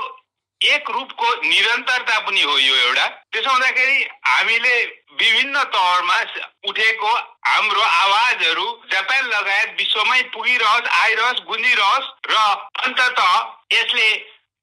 एक 0.61 0.91
रूपको 0.91 1.35
निरन्तरता 1.43 2.19
पनि 2.19 2.43
हो 2.43 2.59
यो 2.59 2.75
एउटा। 2.77 3.07
त्यसो 3.33 3.51
हुँदाखेरि 3.51 4.07
हामीले 4.27 4.75
विभिन्न 5.21 5.63
तवरमा 5.75 6.19
उठेको 6.69 7.13
हाम्रो 7.47 7.83
आवाजहरू 7.83 8.67
जापान 8.93 9.25
लगायत 9.27 9.77
विश्वमै 9.79 10.23
पुगिरहोस् 10.35 10.91
आइरहोस् 11.03 11.45
गुन्जिरहोस् 11.47 12.11
र 12.31 12.35
अन्तत 12.85 13.23
यसले 13.73 14.09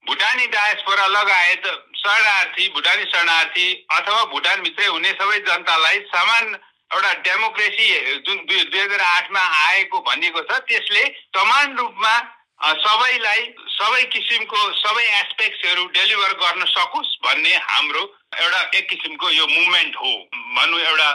भुटानी 0.06 0.48
डायस्पोरा 0.48 1.08
लगायत 1.08 1.66
शरणार्थी 1.98 2.70
भुटानी 2.70 3.04
शरणार्थी 3.06 3.68
अथवा 3.92 4.24
भुटानभित्रै 4.25 4.86
हुने 4.86 5.12
सबै 5.12 5.40
जनतालाई 5.48 6.00
समान 6.12 6.56
एउटा 6.92 7.14
डेमोक्रेसी 7.25 7.88
जुन 8.20 8.38
दुई 8.46 8.80
हजार 8.80 9.00
आठमा 9.02 9.40
आएको 9.40 10.00
भनिएको 10.02 10.42
छ 10.42 10.60
त्यसले 10.68 11.04
समान 11.36 11.78
रूपमा 11.78 12.14
सबैलाई 12.59 13.41
सबै 13.69 14.03
किसिमको 14.12 14.59
सबै 14.75 15.03
एस्पेक्ट्सहरू 15.15 15.85
डेलिभर 15.95 16.33
गर्न 16.43 16.65
सकोस् 16.67 17.12
भन्ने 17.25 17.55
हाम्रो 17.63 18.03
एउटा 18.35 18.62
एक 18.77 18.89
किसिमको 18.89 19.29
यो 19.29 19.48
मुभमेन्ट 19.48 19.96
हो। 19.96 20.13
भनौँ 20.55 20.79
एउटा 20.81 21.09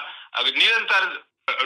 निरन्तर 0.51 1.03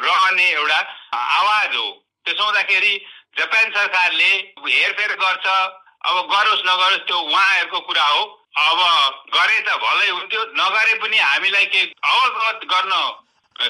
रहने 0.06 0.48
एउटा 0.50 0.78
आवाज 1.14 1.76
हो। 1.76 1.90
त्यसो 2.24 2.44
हुँदाखेरि 2.44 2.94
जापान 3.38 3.70
सरकारले 3.70 4.30
हेरफेर 4.68 5.12
गर्छ 5.16 5.46
अब 5.46 6.16
गरोस् 6.32 6.66
नगरोस् 6.66 7.06
त्यो 7.06 7.18
उहाँहरूको 7.18 7.80
कुरा 7.80 8.06
हो। 8.06 8.24
अब 8.54 8.80
गरे 9.34 9.60
त 9.60 9.76
भलै 9.84 10.08
हुन्थ्यो 10.08 10.42
नगरे 10.56 10.94
पनि 11.02 11.18
हामीलाई 11.18 11.66
के 11.66 11.80
अवगत 12.08 12.66
गर्न 12.72 12.92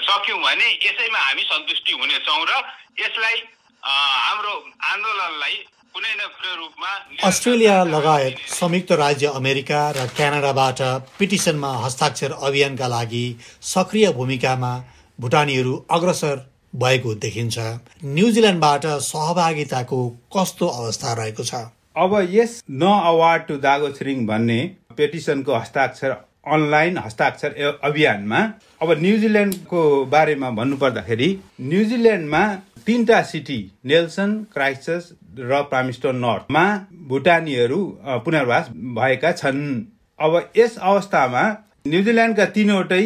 सक्यौँ 0.05 0.41
भने 0.41 0.67
यसैमा 0.83 1.19
हामी 1.19 1.43
सन्तुष्टि 1.43 1.93
हुनेछौँ 1.93 2.45
र 2.45 2.63
यसलाई 3.01 3.43
हाम्रो 3.83 4.55
आन्दोलनलाई 4.91 5.65
अस्ट्रेलिया 7.25 7.75
लगायत 7.85 8.39
संयुक्त 8.51 8.91
राज्य 8.93 9.27
अमेरिका 9.41 9.83
र 9.97 10.07
क्यानाडाबाट 10.17 10.81
पिटिसनमा 11.19 11.71
हस्ताक्षर 11.85 12.33
अभियानका 12.49 12.89
लागि 12.89 13.23
सक्रिय 13.63 14.07
भूमिकामा 14.13 14.73
भुटानीहरू 15.19 15.75
अग्रसर 15.97 16.37
भएको 16.83 17.15
देखिन्छ। 17.25 17.59
न्युजिल्यान्डबाट 18.17 18.87
सहभागिताको 19.11 20.01
कस्तो 20.37 20.67
अवस्था 20.67 21.13
रहेको 21.15 21.45
छ? 21.45 21.55
अब 21.97 22.13
यस 22.33 22.63
न 22.71 22.83
अवार्ड 23.15 23.43
टु 23.49 23.57
दागो 23.63 23.89
छिरिङ 23.97 24.27
भन्ने 24.27 24.61
पेटिसनको 24.99 25.55
हस्ताक्षर 25.55 26.11
अनलाइन 26.55 26.99
हस्ताक्षर 27.07 27.51
अभियानमा 27.85 28.41
अब 28.83 28.99
न्युजिल्यान्डको 29.01 29.83
बारेमा 30.15 30.51
भन्नुपर्दाखेरि 30.59 31.29
न्युजिल्यान्डमा 31.73 32.47
तिनवटा 32.87 33.21
सिटी 33.29 33.61
नेल्सन 33.91 34.33
क्राइस्टर्स 34.55 35.05
र 35.41 35.61
प्रामिस्टोन 35.71 36.17
नर्थमा 36.17 36.65
भुटानीहरू 37.09 37.81
पुनर्वास 38.25 38.69
भएका 38.97 39.33
छन्। 39.35 39.63
अब 40.19 40.33
यस 40.57 40.77
अवस्थामा 40.81 41.43
न्युजिल्यान्डका 41.87 42.45
तिनवटै 42.55 43.05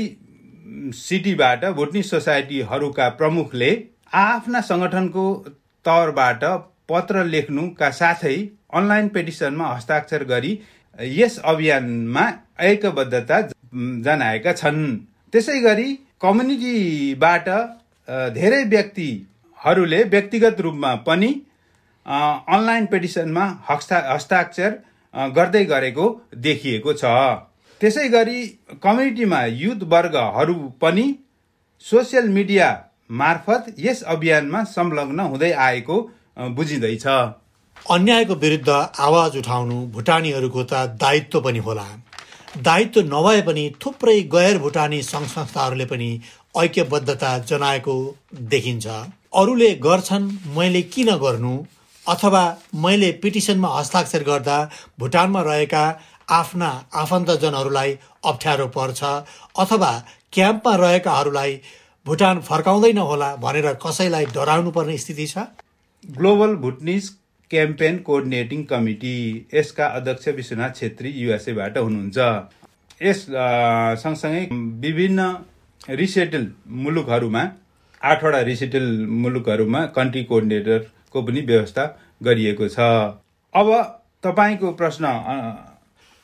सिटीबाट 0.97 1.65
भुटनी 1.77 2.03
सोसाइटीहरूका 2.05 3.09
प्रमुखले 3.19 3.71
आफ्ना 4.15 4.61
सङ्गठनको 4.69 5.25
तौरबाट 5.85 6.45
पत्र 6.89 7.25
लेख्नुका 7.27 7.91
साथै 7.93 8.37
अनलाइन 8.75 9.09
पेटिसनमा 9.15 9.67
हस्ताक्षर 9.69 10.25
गरी 10.27 10.53
यस 10.99 11.39
अभियानमा 11.45 12.25
ऐक्यबद्धता 12.69 13.41
जनाएका 14.05 14.53
छन्। 14.53 14.85
त्यसै 15.33 15.59
गरी 15.61 15.89
कम्युनिटीबाट 16.21 17.49
धेरै 18.35 18.63
व्यक्तिहरूले 18.67 20.03
व्यक्तिगत 20.15 20.61
रूपमा 20.61 20.95
पनि 21.07 21.31
अनलाइन 22.09 22.87
पेटिसनमा 22.87 23.45
हस्ता 23.69 23.97
हस्ताक्षर 24.09 24.77
गर्दै 25.37 25.65
गरेको 25.65 26.07
देखिएको 26.45 26.93
छ। 26.95 27.05
त्यसै 27.81 28.09
गरी 28.09 28.41
कम्युनिटीमा 28.83 29.41
युथ 29.57 29.83
वर्गहरू 29.93 30.55
पनि 30.81 31.07
सोसियल 31.85 32.29
मिडिया 32.31 32.69
मार्फत 33.21 33.75
यस 33.79 34.03
अभियानमा 34.15 34.65
संलग्न 34.71 35.21
हुँदै 35.29 35.53
आएको 35.67 36.01
बुझिँदैछ। 36.57 37.07
अन्यायको 37.93 38.35
विरुद्ध 38.37 38.69
आवाज 39.01 39.37
उठाउनु 39.37 39.77
भुटानीहरूको 39.95 40.63
त 40.65 40.99
दायित्व 41.01 41.41
पनि 41.41 41.59
होला। 41.69 41.87
दायित्व 42.65 43.01
नभए 43.07 43.41
पनि 43.47 43.65
थुप्रै 43.83 44.21
गैर 44.35 44.59
भुटानी 44.59 45.03
सङ्घ 45.05 45.27
संस्थाहरूले 45.29 45.85
पनि 45.87 46.11
ऐक्यबद्धता 46.59 47.39
जनाएको 47.49 47.95
देखिन्छ। 48.53 48.87
अरूले 49.41 49.71
गर्छन् 49.87 50.31
मैले 50.57 50.83
किन 50.95 51.17
गर्नु? 51.25 51.57
अथवा 52.09 52.43
मैले 52.85 53.11
पिटिसनमा 53.23 53.69
हस्ताक्षर 53.69 54.23
गर्दा 54.25 54.59
भुटानमा 55.01 55.43
रहेका 55.43 55.85
आफ्ना 56.31 56.69
आफन्तजनहरूलाई 57.03 57.99
अप्ठ्यारो 58.25 58.67
पर्छ 58.77 59.03
अथवा 59.65 59.93
क्याम्पमा 60.33 60.75
रहेकाहरूलाई 60.77 61.61
भुटान 62.07 62.41
फर्काउँदैन 62.49 62.99
होला 62.99 63.35
भनेर 63.37 63.73
कसैलाई 63.87 64.27
डराउनु 64.35 64.71
पर्ने 64.71 64.97
स्थिति 64.99 65.27
छ? 65.27 65.39
Global 66.05 66.55
Bhutanese 66.65 67.09
campaign 67.51 67.99
coordinating 68.07 68.63
committee 68.65 69.15
यसका 69.55 69.87
अध्यक्ष 69.99 70.29
विश्वनाथ 70.37 70.81
छेत्री 70.81 71.11
युएसएबाट 71.23 71.79
हुनुहुन्छ। 71.79 72.19
यस 73.03 73.25
सँगसँगै 74.03 74.45
विभिन्न 74.85 75.21
रिसेटल 76.01 76.47
मुलुकहरूमा 76.85 77.43
आठवटा 78.03 78.41
रिसेटल 78.51 78.87
मुलुकहरूमा 79.23 79.85
कन्ट्री 79.97 80.23
कोअर्डिनेटरको 81.09 81.23
पनि 81.23 81.41
व्यवस्था 81.47 81.85
गरिएको 82.23 82.69
छ। 82.69 82.79
अब 83.55 83.69
तपाईँको 84.23 84.73
प्रश्न 84.73 85.05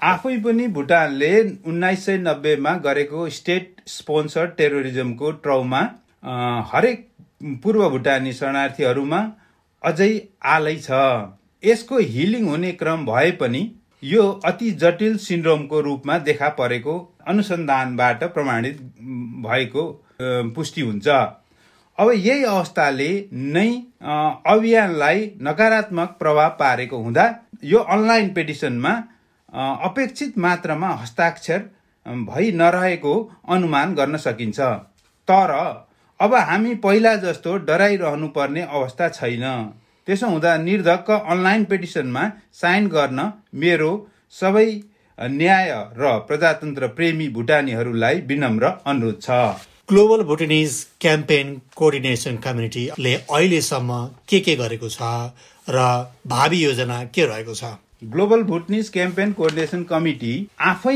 आफै 0.00 0.36
पनि 0.40 0.66
भुटानले 0.70 1.32
उन्नाइस 1.66 2.04
सय 2.06 2.16
नब्बेमा 2.18 2.74
गरेको 2.84 3.28
स्टेट 3.30 3.80
स्पोन्सर 3.88 4.46
टेरोरिजमको 4.58 5.30
ट्राउमा 5.44 5.80
हरेक 6.72 7.06
पूर्व 7.62 7.88
भुटानी 7.90 8.32
शरणार्थीहरूमा 8.32 9.20
अझै 9.82 10.10
आलै 10.46 10.76
छ। 10.78 10.90
यसको 11.62 11.98
हिलिङ 12.10 12.44
हुने 12.48 12.72
क्रम 12.80 13.06
भए 13.06 13.30
पनि 13.40 13.62
यो 14.02 14.22
अति 14.44 14.70
जटिल 14.80 15.16
सिन्ड्रोमको 15.18 15.80
रूपमा 15.80 16.18
देखा 16.24 16.48
परेको 16.58 16.94
अनुसन्धानबाट 17.28 18.24
प्रमाणित 18.34 18.80
भएको 19.46 19.84
पुष्टि 20.56 20.80
हुन्छ। 20.80 21.06
अब 21.98 22.10
यही 22.10 22.44
अवस्थाले 22.44 23.08
नै 23.54 23.68
अभियानलाई 24.52 25.20
नकारात्मक 25.42 26.16
प्रभाव 26.18 26.50
पारेको 26.60 26.98
हुँदा 26.98 27.24
यो 27.64 27.78
अनलाइन 27.96 28.32
पेटिसनमा 28.34 28.92
अपेक्षित 29.88 30.38
मात्रामा 30.38 30.88
हस्ताक्षर 31.02 31.60
भइ 32.30 32.50
नरहेको 32.52 33.12
अनुमान 33.48 33.94
गर्न 33.94 34.16
सकिन्छ। 34.16 34.60
तर 35.28 35.50
अब 36.20 36.34
हामी 36.48 36.74
पहिला 36.84 37.14
जस्तो 37.16 37.56
डराइरहनु 37.68 38.28
पर्ने 38.30 38.62
अवस्था 38.62 39.08
छैन। 39.10 39.44
त्यसो 40.08 40.26
हुँदा 40.28 40.56
निर्धक्क 40.58 41.10
अनलाइन 41.10 41.64
पेटिसनमा 41.64 42.24
साइन 42.52 42.88
गर्न 42.88 43.30
मेरो 43.62 43.92
सबै 44.40 44.66
न्याय 45.18 45.70
र 45.98 46.18
प्रजातन्त्र 46.28 46.86
प्रेमी 46.96 47.28
भुटानीहरूलाई 47.28 48.20
विनम्र 48.28 48.72
अनुरोध 48.86 49.22
छ। 49.22 49.30
ग्लोबल 49.88 50.22
भुटनिज 50.24 50.74
क्याम्पेन 51.00 51.48
कोअर्डिनेसन 51.76 52.36
कम्युनिटीले 52.44 53.12
अहिलेसम्म 53.14 53.96
के 54.28 54.38
के 54.40 54.54
गरेको 54.56 54.88
छ 54.90 55.08
र 55.66 55.82
भावी 56.26 56.60
योजना 56.62 57.02
के 57.14 57.26
रहेको 57.26 57.54
छ? 57.54 57.72
Global 58.04 58.42
Bhutanese 58.50 58.88
campaign 58.94 59.32
coordination 59.32 59.82
committee 59.90 60.30
आफै 60.68 60.94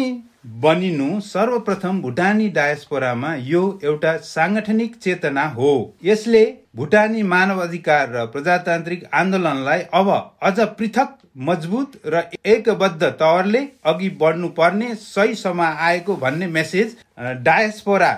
बनिनु 0.63 1.09
सर्वप्रथम 1.27 2.01
भुटानी 2.03 2.49
डायस्पोरामा 2.59 3.35
यो 3.49 3.61
एउटा 3.85 4.15
साङ्गठनिक 4.29 4.97
चेतना 4.99 5.45
हो। 5.59 5.75
यसले 6.05 6.43
भुटानी 6.77 7.23
मानव 7.35 7.61
अधिकार 7.63 8.09
र 8.15 8.25
प्रजातान्त्रिक 8.33 9.05
आन्दोलनलाई 9.21 9.85
अब 10.01 10.11
अझ 10.43 10.57
पृथक 10.81 11.15
मजबुत 11.51 12.01
र 12.07 12.25
एकबद्ध 12.57 13.03
तवरले 13.05 13.63
अघि 13.93 14.11
बढ्नु 14.25 14.49
पर्ने 14.59 14.91
सही 15.05 15.35
समय 15.43 15.77
आएको 15.91 16.17
भन्ने 16.25 16.47
मेसेज 16.57 16.97
डायस्पोरा 17.45 18.13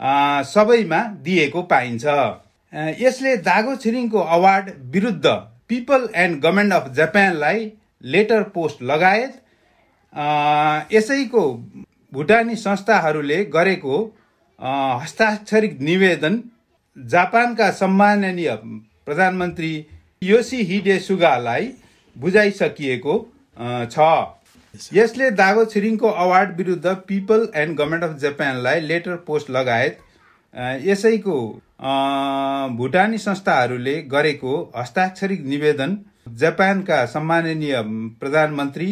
सबैमा 0.00 1.00
दिएको 1.24 1.62
पाइन्छ। 1.62 2.04
यसले 3.00 3.36
दागो 3.42 3.74
छिरिङको 3.76 4.20
अवार्ड 4.36 4.70
विरुद्ध 4.90 5.26
पिपल 5.68 6.08
एन्ड 6.14 6.40
गभर्मेन्ट 6.42 6.72
अफ 6.72 6.88
जापानलाई 6.94 7.70
लेटर 8.04 8.42
पोस्ट 8.54 8.82
लगायत 8.82 9.40
यसैको 10.92 11.42
भुटानी 12.12 12.56
संस्थाहरूले 12.56 13.44
गरेको 13.44 13.96
अ, 14.60 14.70
हस्ताक्षरित 15.02 15.80
निवेदन 15.80 16.42
जापानका 16.96 17.70
सम्माननीय 17.70 18.50
प्रधानमन्त्री 19.06 19.72
योसी 20.22 20.62
हिडे 20.64 20.98
सुगालाई 20.98 21.72
बुझाइसकिएको 22.16 23.14
छ। 23.90 23.96
यसले 24.94 25.30
दागो 25.32 25.64
छिरिङको 25.64 26.10
अवार्ड 26.22 26.56
विरुद्ध 26.56 26.94
पिपल 27.08 27.48
एन्ड 27.56 27.76
गभर्मेन्ट 27.78 28.04
अफ 28.04 28.16
जापानलाई 28.20 28.80
लेटर 28.80 29.16
पोस्ट 29.26 29.50
लगायत 29.50 29.98
यसैको 30.84 31.36
भुटानी 32.78 33.18
संस्थाहरूले 33.18 33.94
गरेको 34.10 34.54
हस्ताक्षरित 34.76 35.44
निवेदन 35.46 35.96
जापानका 36.42 37.04
सम्माननीय 37.06 37.74
प्रधानमन्त्री 38.20 38.90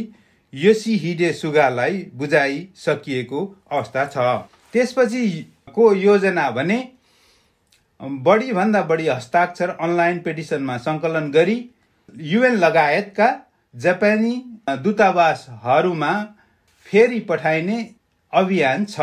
योसी 0.53 0.97
हिडे 0.97 1.33
सुगालाई 1.33 2.03
बुझाइसकिएको 2.15 3.45
अवस्था 3.73 4.05
छ। 4.07 4.17
त्यसपछि 4.73 5.27
को 5.75 5.93
योजना 5.95 6.51
भने 6.51 6.79
बढी 8.01 8.53
भन्दा 8.53 8.83
बढी 8.91 9.07
हस्ताक्षर 9.09 9.71
अनलाइन 9.81 10.19
पेटिसनमा 10.21 10.77
सङ्कलन 10.87 11.31
गरी 11.33 11.59
युएन 12.33 12.57
लगायतका 12.59 13.29
जापानी 13.75 14.35
दूतावासहरूमा 14.69 16.13
फेरि 16.87 17.21
पठाइने 17.29 17.79
अभियान 18.33 18.85
छ। 18.85 19.01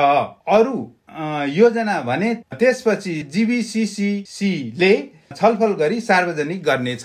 अरू 0.50 0.78
योजना 1.54 2.00
भने 2.02 2.34
त्यसपछि 2.60 3.22
जीबीसीसीले 3.34 4.91
छलफल 5.36 5.74
गरी 5.80 6.00
सार्वजनिक 6.02 6.63
गर्नेछ। 6.63 7.04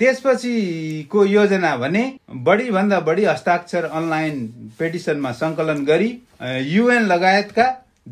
त्यसपछिको 0.00 1.24
योजना 1.24 1.76
भने 1.76 2.02
बढी 2.46 2.70
भन्दा 2.70 3.00
बढी 3.00 3.24
हस्ताक्षर 3.24 3.84
अनलाइन 3.84 4.46
पेटिसनमा 4.78 5.32
सङ्कलन 5.32 5.84
गरी 5.84 6.10
युएन 6.68 7.02
लगायतका 7.06 7.66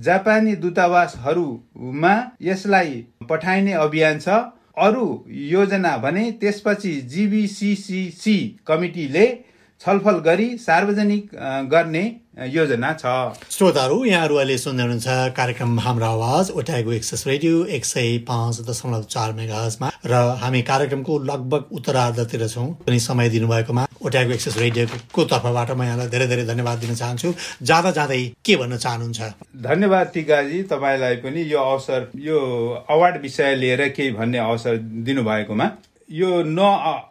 जापानी 0.07 0.55
दूतावासहरूमा 0.57 2.15
यसलाई 2.43 3.05
पठाइने 3.29 3.73
अभियान 3.85 4.19
छ। 4.21 4.29
अरू 4.79 5.07
योजना 5.29 5.97
भने 5.99 6.31
त्यसपछि 6.41 6.93
जीबीसीसीसी 7.13 8.39
कमिटीले 8.67 9.27
छलफल 9.81 10.19
गरी 10.27 10.47
सार्वजनिक 10.59 11.29
गर्ने 11.71 12.05
योजना 12.53 12.93
छ। 12.93 13.13
श्रोताहरू 13.51 14.05
यहाँहरू 14.05 14.37
अहिले 14.37 14.57
सुन्दै 14.59 14.83
हुनुहुन्छ 14.83 15.37
कार्यक्रम 15.37 15.79
हाम्रो 15.81 16.07
आवाज 16.07 16.51
ओटाएको 16.53 16.93
एक्सेस 16.93 17.27
रेडियो 17.27 17.65
एक 17.77 17.85
सय 17.85 18.19
पाँच 18.29 18.61
दशमलव 18.69 19.03
चार 19.15 19.33
मेगाजमा 19.33 19.91
र 20.07 20.15
हामी 20.43 20.63
कार्यक्रमको 20.71 21.19
लगभग 21.31 21.65
उत्तरार्धतिर 21.73 22.47
छौँ। 22.49 22.69
पनि 22.87 22.99
समय 23.01 23.29
दिनुभएकोमा 23.29 23.87
ओटाएको 24.03 24.33
एक्सेस 24.33 24.57
रेडियोको 24.59 25.25
तर्फबाट 25.25 25.71
म 25.71 25.83
यहाँलाई 25.83 26.09
धेरै 26.09 26.27
धेरै 26.27 26.45
धन्यवाद 26.47 26.79
दिन 26.79 26.95
चाहन्छु। 26.95 27.35
जाँदा 27.63 27.91
जाँदै 27.91 28.23
के 28.45 28.57
भन्न 28.57 28.77
चाहनुहुन्छ? 28.77 29.21
धन्यवाद 29.63 30.11
टिकाजी 30.15 30.63
तपाईँलाई 30.73 31.17
पनि 31.25 31.51
यो 31.53 31.59
अवसर 31.61 32.11
यो 32.29 32.39
अवार्ड 32.91 33.21
विषय 33.23 33.55
लिएर 33.57 33.89
केही 33.89 34.11
भन्ने 34.13 34.39
अवसर 34.41 34.77
दिनुभएकोमा। 35.05 35.71
यो 36.11 36.43
नो 36.43 36.67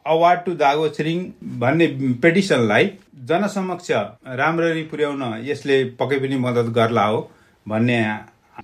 अवार्ड 0.08 0.40
टु 0.44 0.54
दागो 0.56 0.88
छिरिङ 0.90 1.24
भन्ने 1.60 1.88
पेटिसनलाई 2.22 2.86
जनसमक्ष 3.30 3.92
राम्ररी 4.40 4.84
पुर्याउन 4.92 5.24
यसले 5.46 5.84
पक्कै 6.00 6.20
पनि 6.20 6.38
मद्दत 6.40 6.70
गर्ला 6.78 7.06
हो 7.06 7.20
भन्ने 7.66 7.98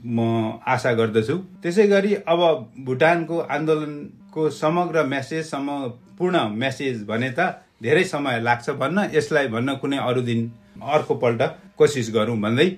म 0.08 0.20
आशा 0.74 0.94
गर्दछु। 0.94 1.36
त्यसै 1.64 1.88
गरी 1.88 2.14
अब 2.34 2.42
भुटानको 2.86 3.40
आन्दोलनको 3.56 4.50
समग्र 4.52 5.04
मेसेज 5.06 5.44
सम 5.46 5.68
पूर्ण 6.18 6.48
मेसेज 6.62 7.04
भने 7.08 7.30
त 7.32 7.52
धेरै 7.84 8.04
समय 8.06 8.40
लाग्छ 8.42 8.70
भन्न 8.82 9.08
यसलाई 9.14 9.48
भन्न 9.56 9.76
कुनै 9.84 9.98
अरू 10.08 10.22
दिन 10.30 10.50
अर्कोपल्ट 10.96 11.42
कोसिस 11.78 12.14
गरौँ 12.14 12.38
भन्दै 12.42 12.70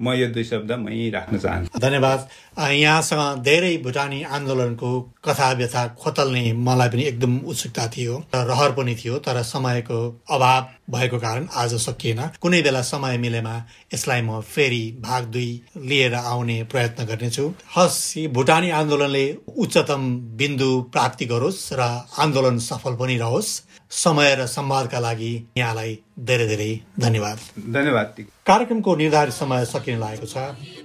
म 0.00 0.12
यो 0.12 0.26
दुई 0.34 0.44
शब्द 0.44 0.72
मै 0.72 1.10
राख्न 1.14 1.38
चाहन्छु। 1.38 1.78
धन्यवाद। 1.78 2.28
यहाँसँग 2.58 3.42
धेरै 3.44 3.76
भुटानी 3.84 4.22
आन्दोलनको 4.36 4.90
कथा 5.24 5.50
व्यथा 5.52 5.86
खोतल्ने 6.00 6.52
मलाई 6.52 6.88
पनि 6.88 7.02
एकदम 7.02 7.38
उत्सुकता 7.46 7.86
थियो 7.88 8.16
र 8.34 8.44
रहर 8.50 8.72
पनि 8.72 8.94
थियो 8.94 9.18
तर 9.18 9.42
समयको 9.42 9.98
अभाव 10.30 10.62
भएको 10.90 11.18
कारण 11.18 11.46
आज 11.54 11.74
सकिएन। 11.82 12.20
कुनै 12.42 12.62
बेला 12.62 12.82
समय 12.82 13.18
मिलेमा 13.18 13.54
यसलाई 13.94 14.22
म 14.22 14.40
फेरि 14.44 14.84
भाग 15.00 15.24
दुई 15.32 15.50
लिएर 15.76 16.14
आउने 16.14 16.62
प्रयत्न 16.72 17.04
गर्नेछु। 17.04 17.44
हस् 17.76 18.28
भुटानी 18.34 18.70
आन्दोलनले 18.70 19.26
उच्चतम 19.56 20.02
बिन्दु 20.36 20.70
प्राप्ति 20.92 21.26
गरोस् 21.26 21.72
र 21.72 21.82
आन्दोलन 22.18 22.58
सफल 22.60 22.96
पनि 22.96 23.16
रहोस्। 23.18 23.60
समय 23.92 24.34
र 24.34 24.46
संवादका 24.46 24.98
लागि 24.98 25.32
यहाँलाई 25.56 25.98
धेरै 26.22 26.46
धेरै 26.46 26.70
धन्यवाद। 27.00 27.38
धन्यवाद। 27.74 28.06
कार्यक्रमको 28.46 28.94
निर्धारित 28.96 29.34
समय 29.34 29.64
सकिन 29.64 29.98
लागेको 29.98 30.26
छ। 30.26 30.36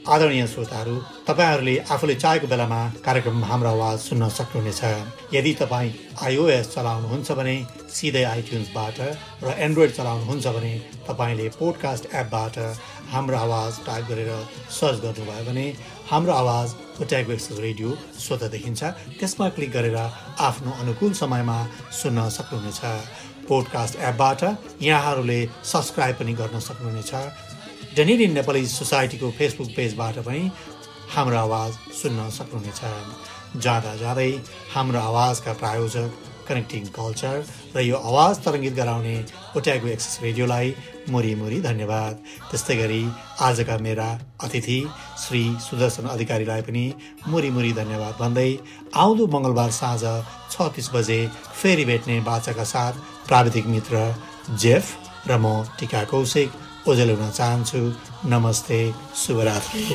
आदरणीय 0.10 0.46
श्रोताहरू 0.48 0.96
तपाईँहरूले 1.28 1.76
आफूले 1.94 2.16
चाहेको 2.16 2.48
बेलामा 2.48 2.82
कार्यक्रम 3.06 3.44
हाम्रो 3.46 3.70
आवाज 3.70 3.98
सुन्न 4.00 4.30
सक्नुहुनेछ। 4.30 4.82
यदि 5.34 5.54
तपाईँ 5.62 5.92
आइओएस 6.26 6.74
चलाउनुहुन्छ 6.74 7.32
भने 7.38 7.56
सिधै 7.94 8.24
आइट्युन्सबाट 8.24 8.98
र 9.44 9.54
एन्ड्रोइड 9.66 9.92
चलाउनुहुन्छ 9.94 10.48
भने 10.58 10.74
तपाईँले 11.08 11.48
पोडकास्ट 11.60 12.04
एपबाट 12.14 12.58
हाम्रो 13.14 13.38
आवाज 13.38 13.72
टाइप 13.86 14.04
गरेर 14.10 14.32
सर्च 14.72 14.98
गर्नुभयो 15.06 15.44
भने 15.46 15.66
हाम्रो 16.10 16.34
आवाज 16.34 16.68
एक्सेस 16.98 17.60
रेडियो 17.60 17.90
स्वत 18.20 18.44
देखिन्छ। 18.52 18.82
त्यसमा 19.20 19.48
क्लिक 19.56 19.72
गरेर 19.72 19.98
आफ्नो 20.50 20.72
अनुकूल 20.82 21.14
समयमा 21.14 21.58
सुन्न 21.94 22.30
सक्नुहुनेछ। 22.38 22.82
पोडकास्ट 23.48 23.96
एपबाट 24.10 24.44
यहाँहरूले 24.82 25.40
सब्सक्राइब 25.72 26.16
पनि 26.20 26.34
गर्न 26.34 26.60
सक्नुहुनेछ। 26.60 27.12
डेनिडिन 27.96 28.32
नेपाली 28.34 28.66
सोसाइटीको 28.70 29.32
फेसबुक 29.38 29.70
पेजबाट 29.76 30.18
पनि 30.28 30.52
हाम्रो 31.16 31.38
आवाज 31.38 31.72
सुन्न 32.02 32.30
सक्नुहुनेछ। 32.38 32.82
जाँदा 33.64 33.96
जाँदै 33.98 34.32
हाम्रो 34.74 35.00
आवाजका 35.00 35.54
प्रायोजक 35.62 36.10
कनेक्टिङ 36.48 36.84
कल्चर 36.96 37.44
र 37.76 37.80
यो 37.82 37.96
आवाज 38.10 38.36
तरङ्गित 38.44 38.74
गराउने 38.76 39.16
ओट्याएको 39.58 39.88
एक्सेस 39.88 40.20
रेडियोलाई 40.24 40.74
मुरी 41.10 41.34
मुरी 41.36 41.60
धन्यवाद। 41.62 42.14
त्यस्तै 42.52 42.76
गरी 42.78 43.04
आजका 43.48 43.78
मेरा 43.78 44.08
अतिथि 44.44 44.80
श्री 45.24 45.44
सुदर्शन 45.68 46.06
अधिकारीलाई 46.08 46.62
पनि 46.62 46.86
मुरी 47.28 47.74
धन्यवाद 47.74 48.14
भन्दै 48.20 48.52
आउँदो 48.96 49.28
मङ्गलबार 49.28 49.72
साँझ 49.82 50.04
छ 50.52 50.72
तिस 50.76 50.90
बजे 50.94 51.20
फेरि 51.62 51.86
भेट्ने 51.86 52.20
बाचाका 52.30 52.64
साथ 52.64 52.94
प्राविधिक 53.28 53.66
मित्र 53.68 54.16
जेफ 54.60 54.86
र 55.28 55.38
म 55.38 55.64
टिका 55.80 56.04
कौशिक। 56.04 56.52
ओजेल 56.88 57.10
हुन 57.12 57.30
चाहन्छु। 57.32 57.82
नमस्ते। 58.26 58.80
शुभरात्रि। 59.16 59.88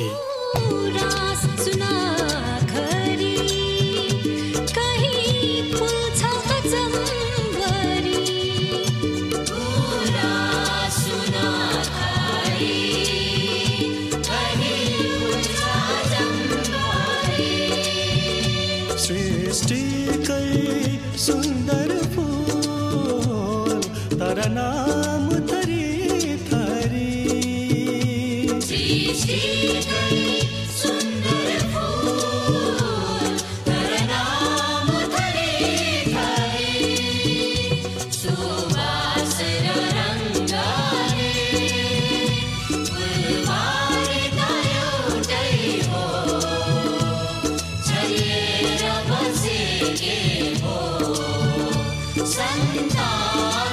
Santa. 52.25 53.72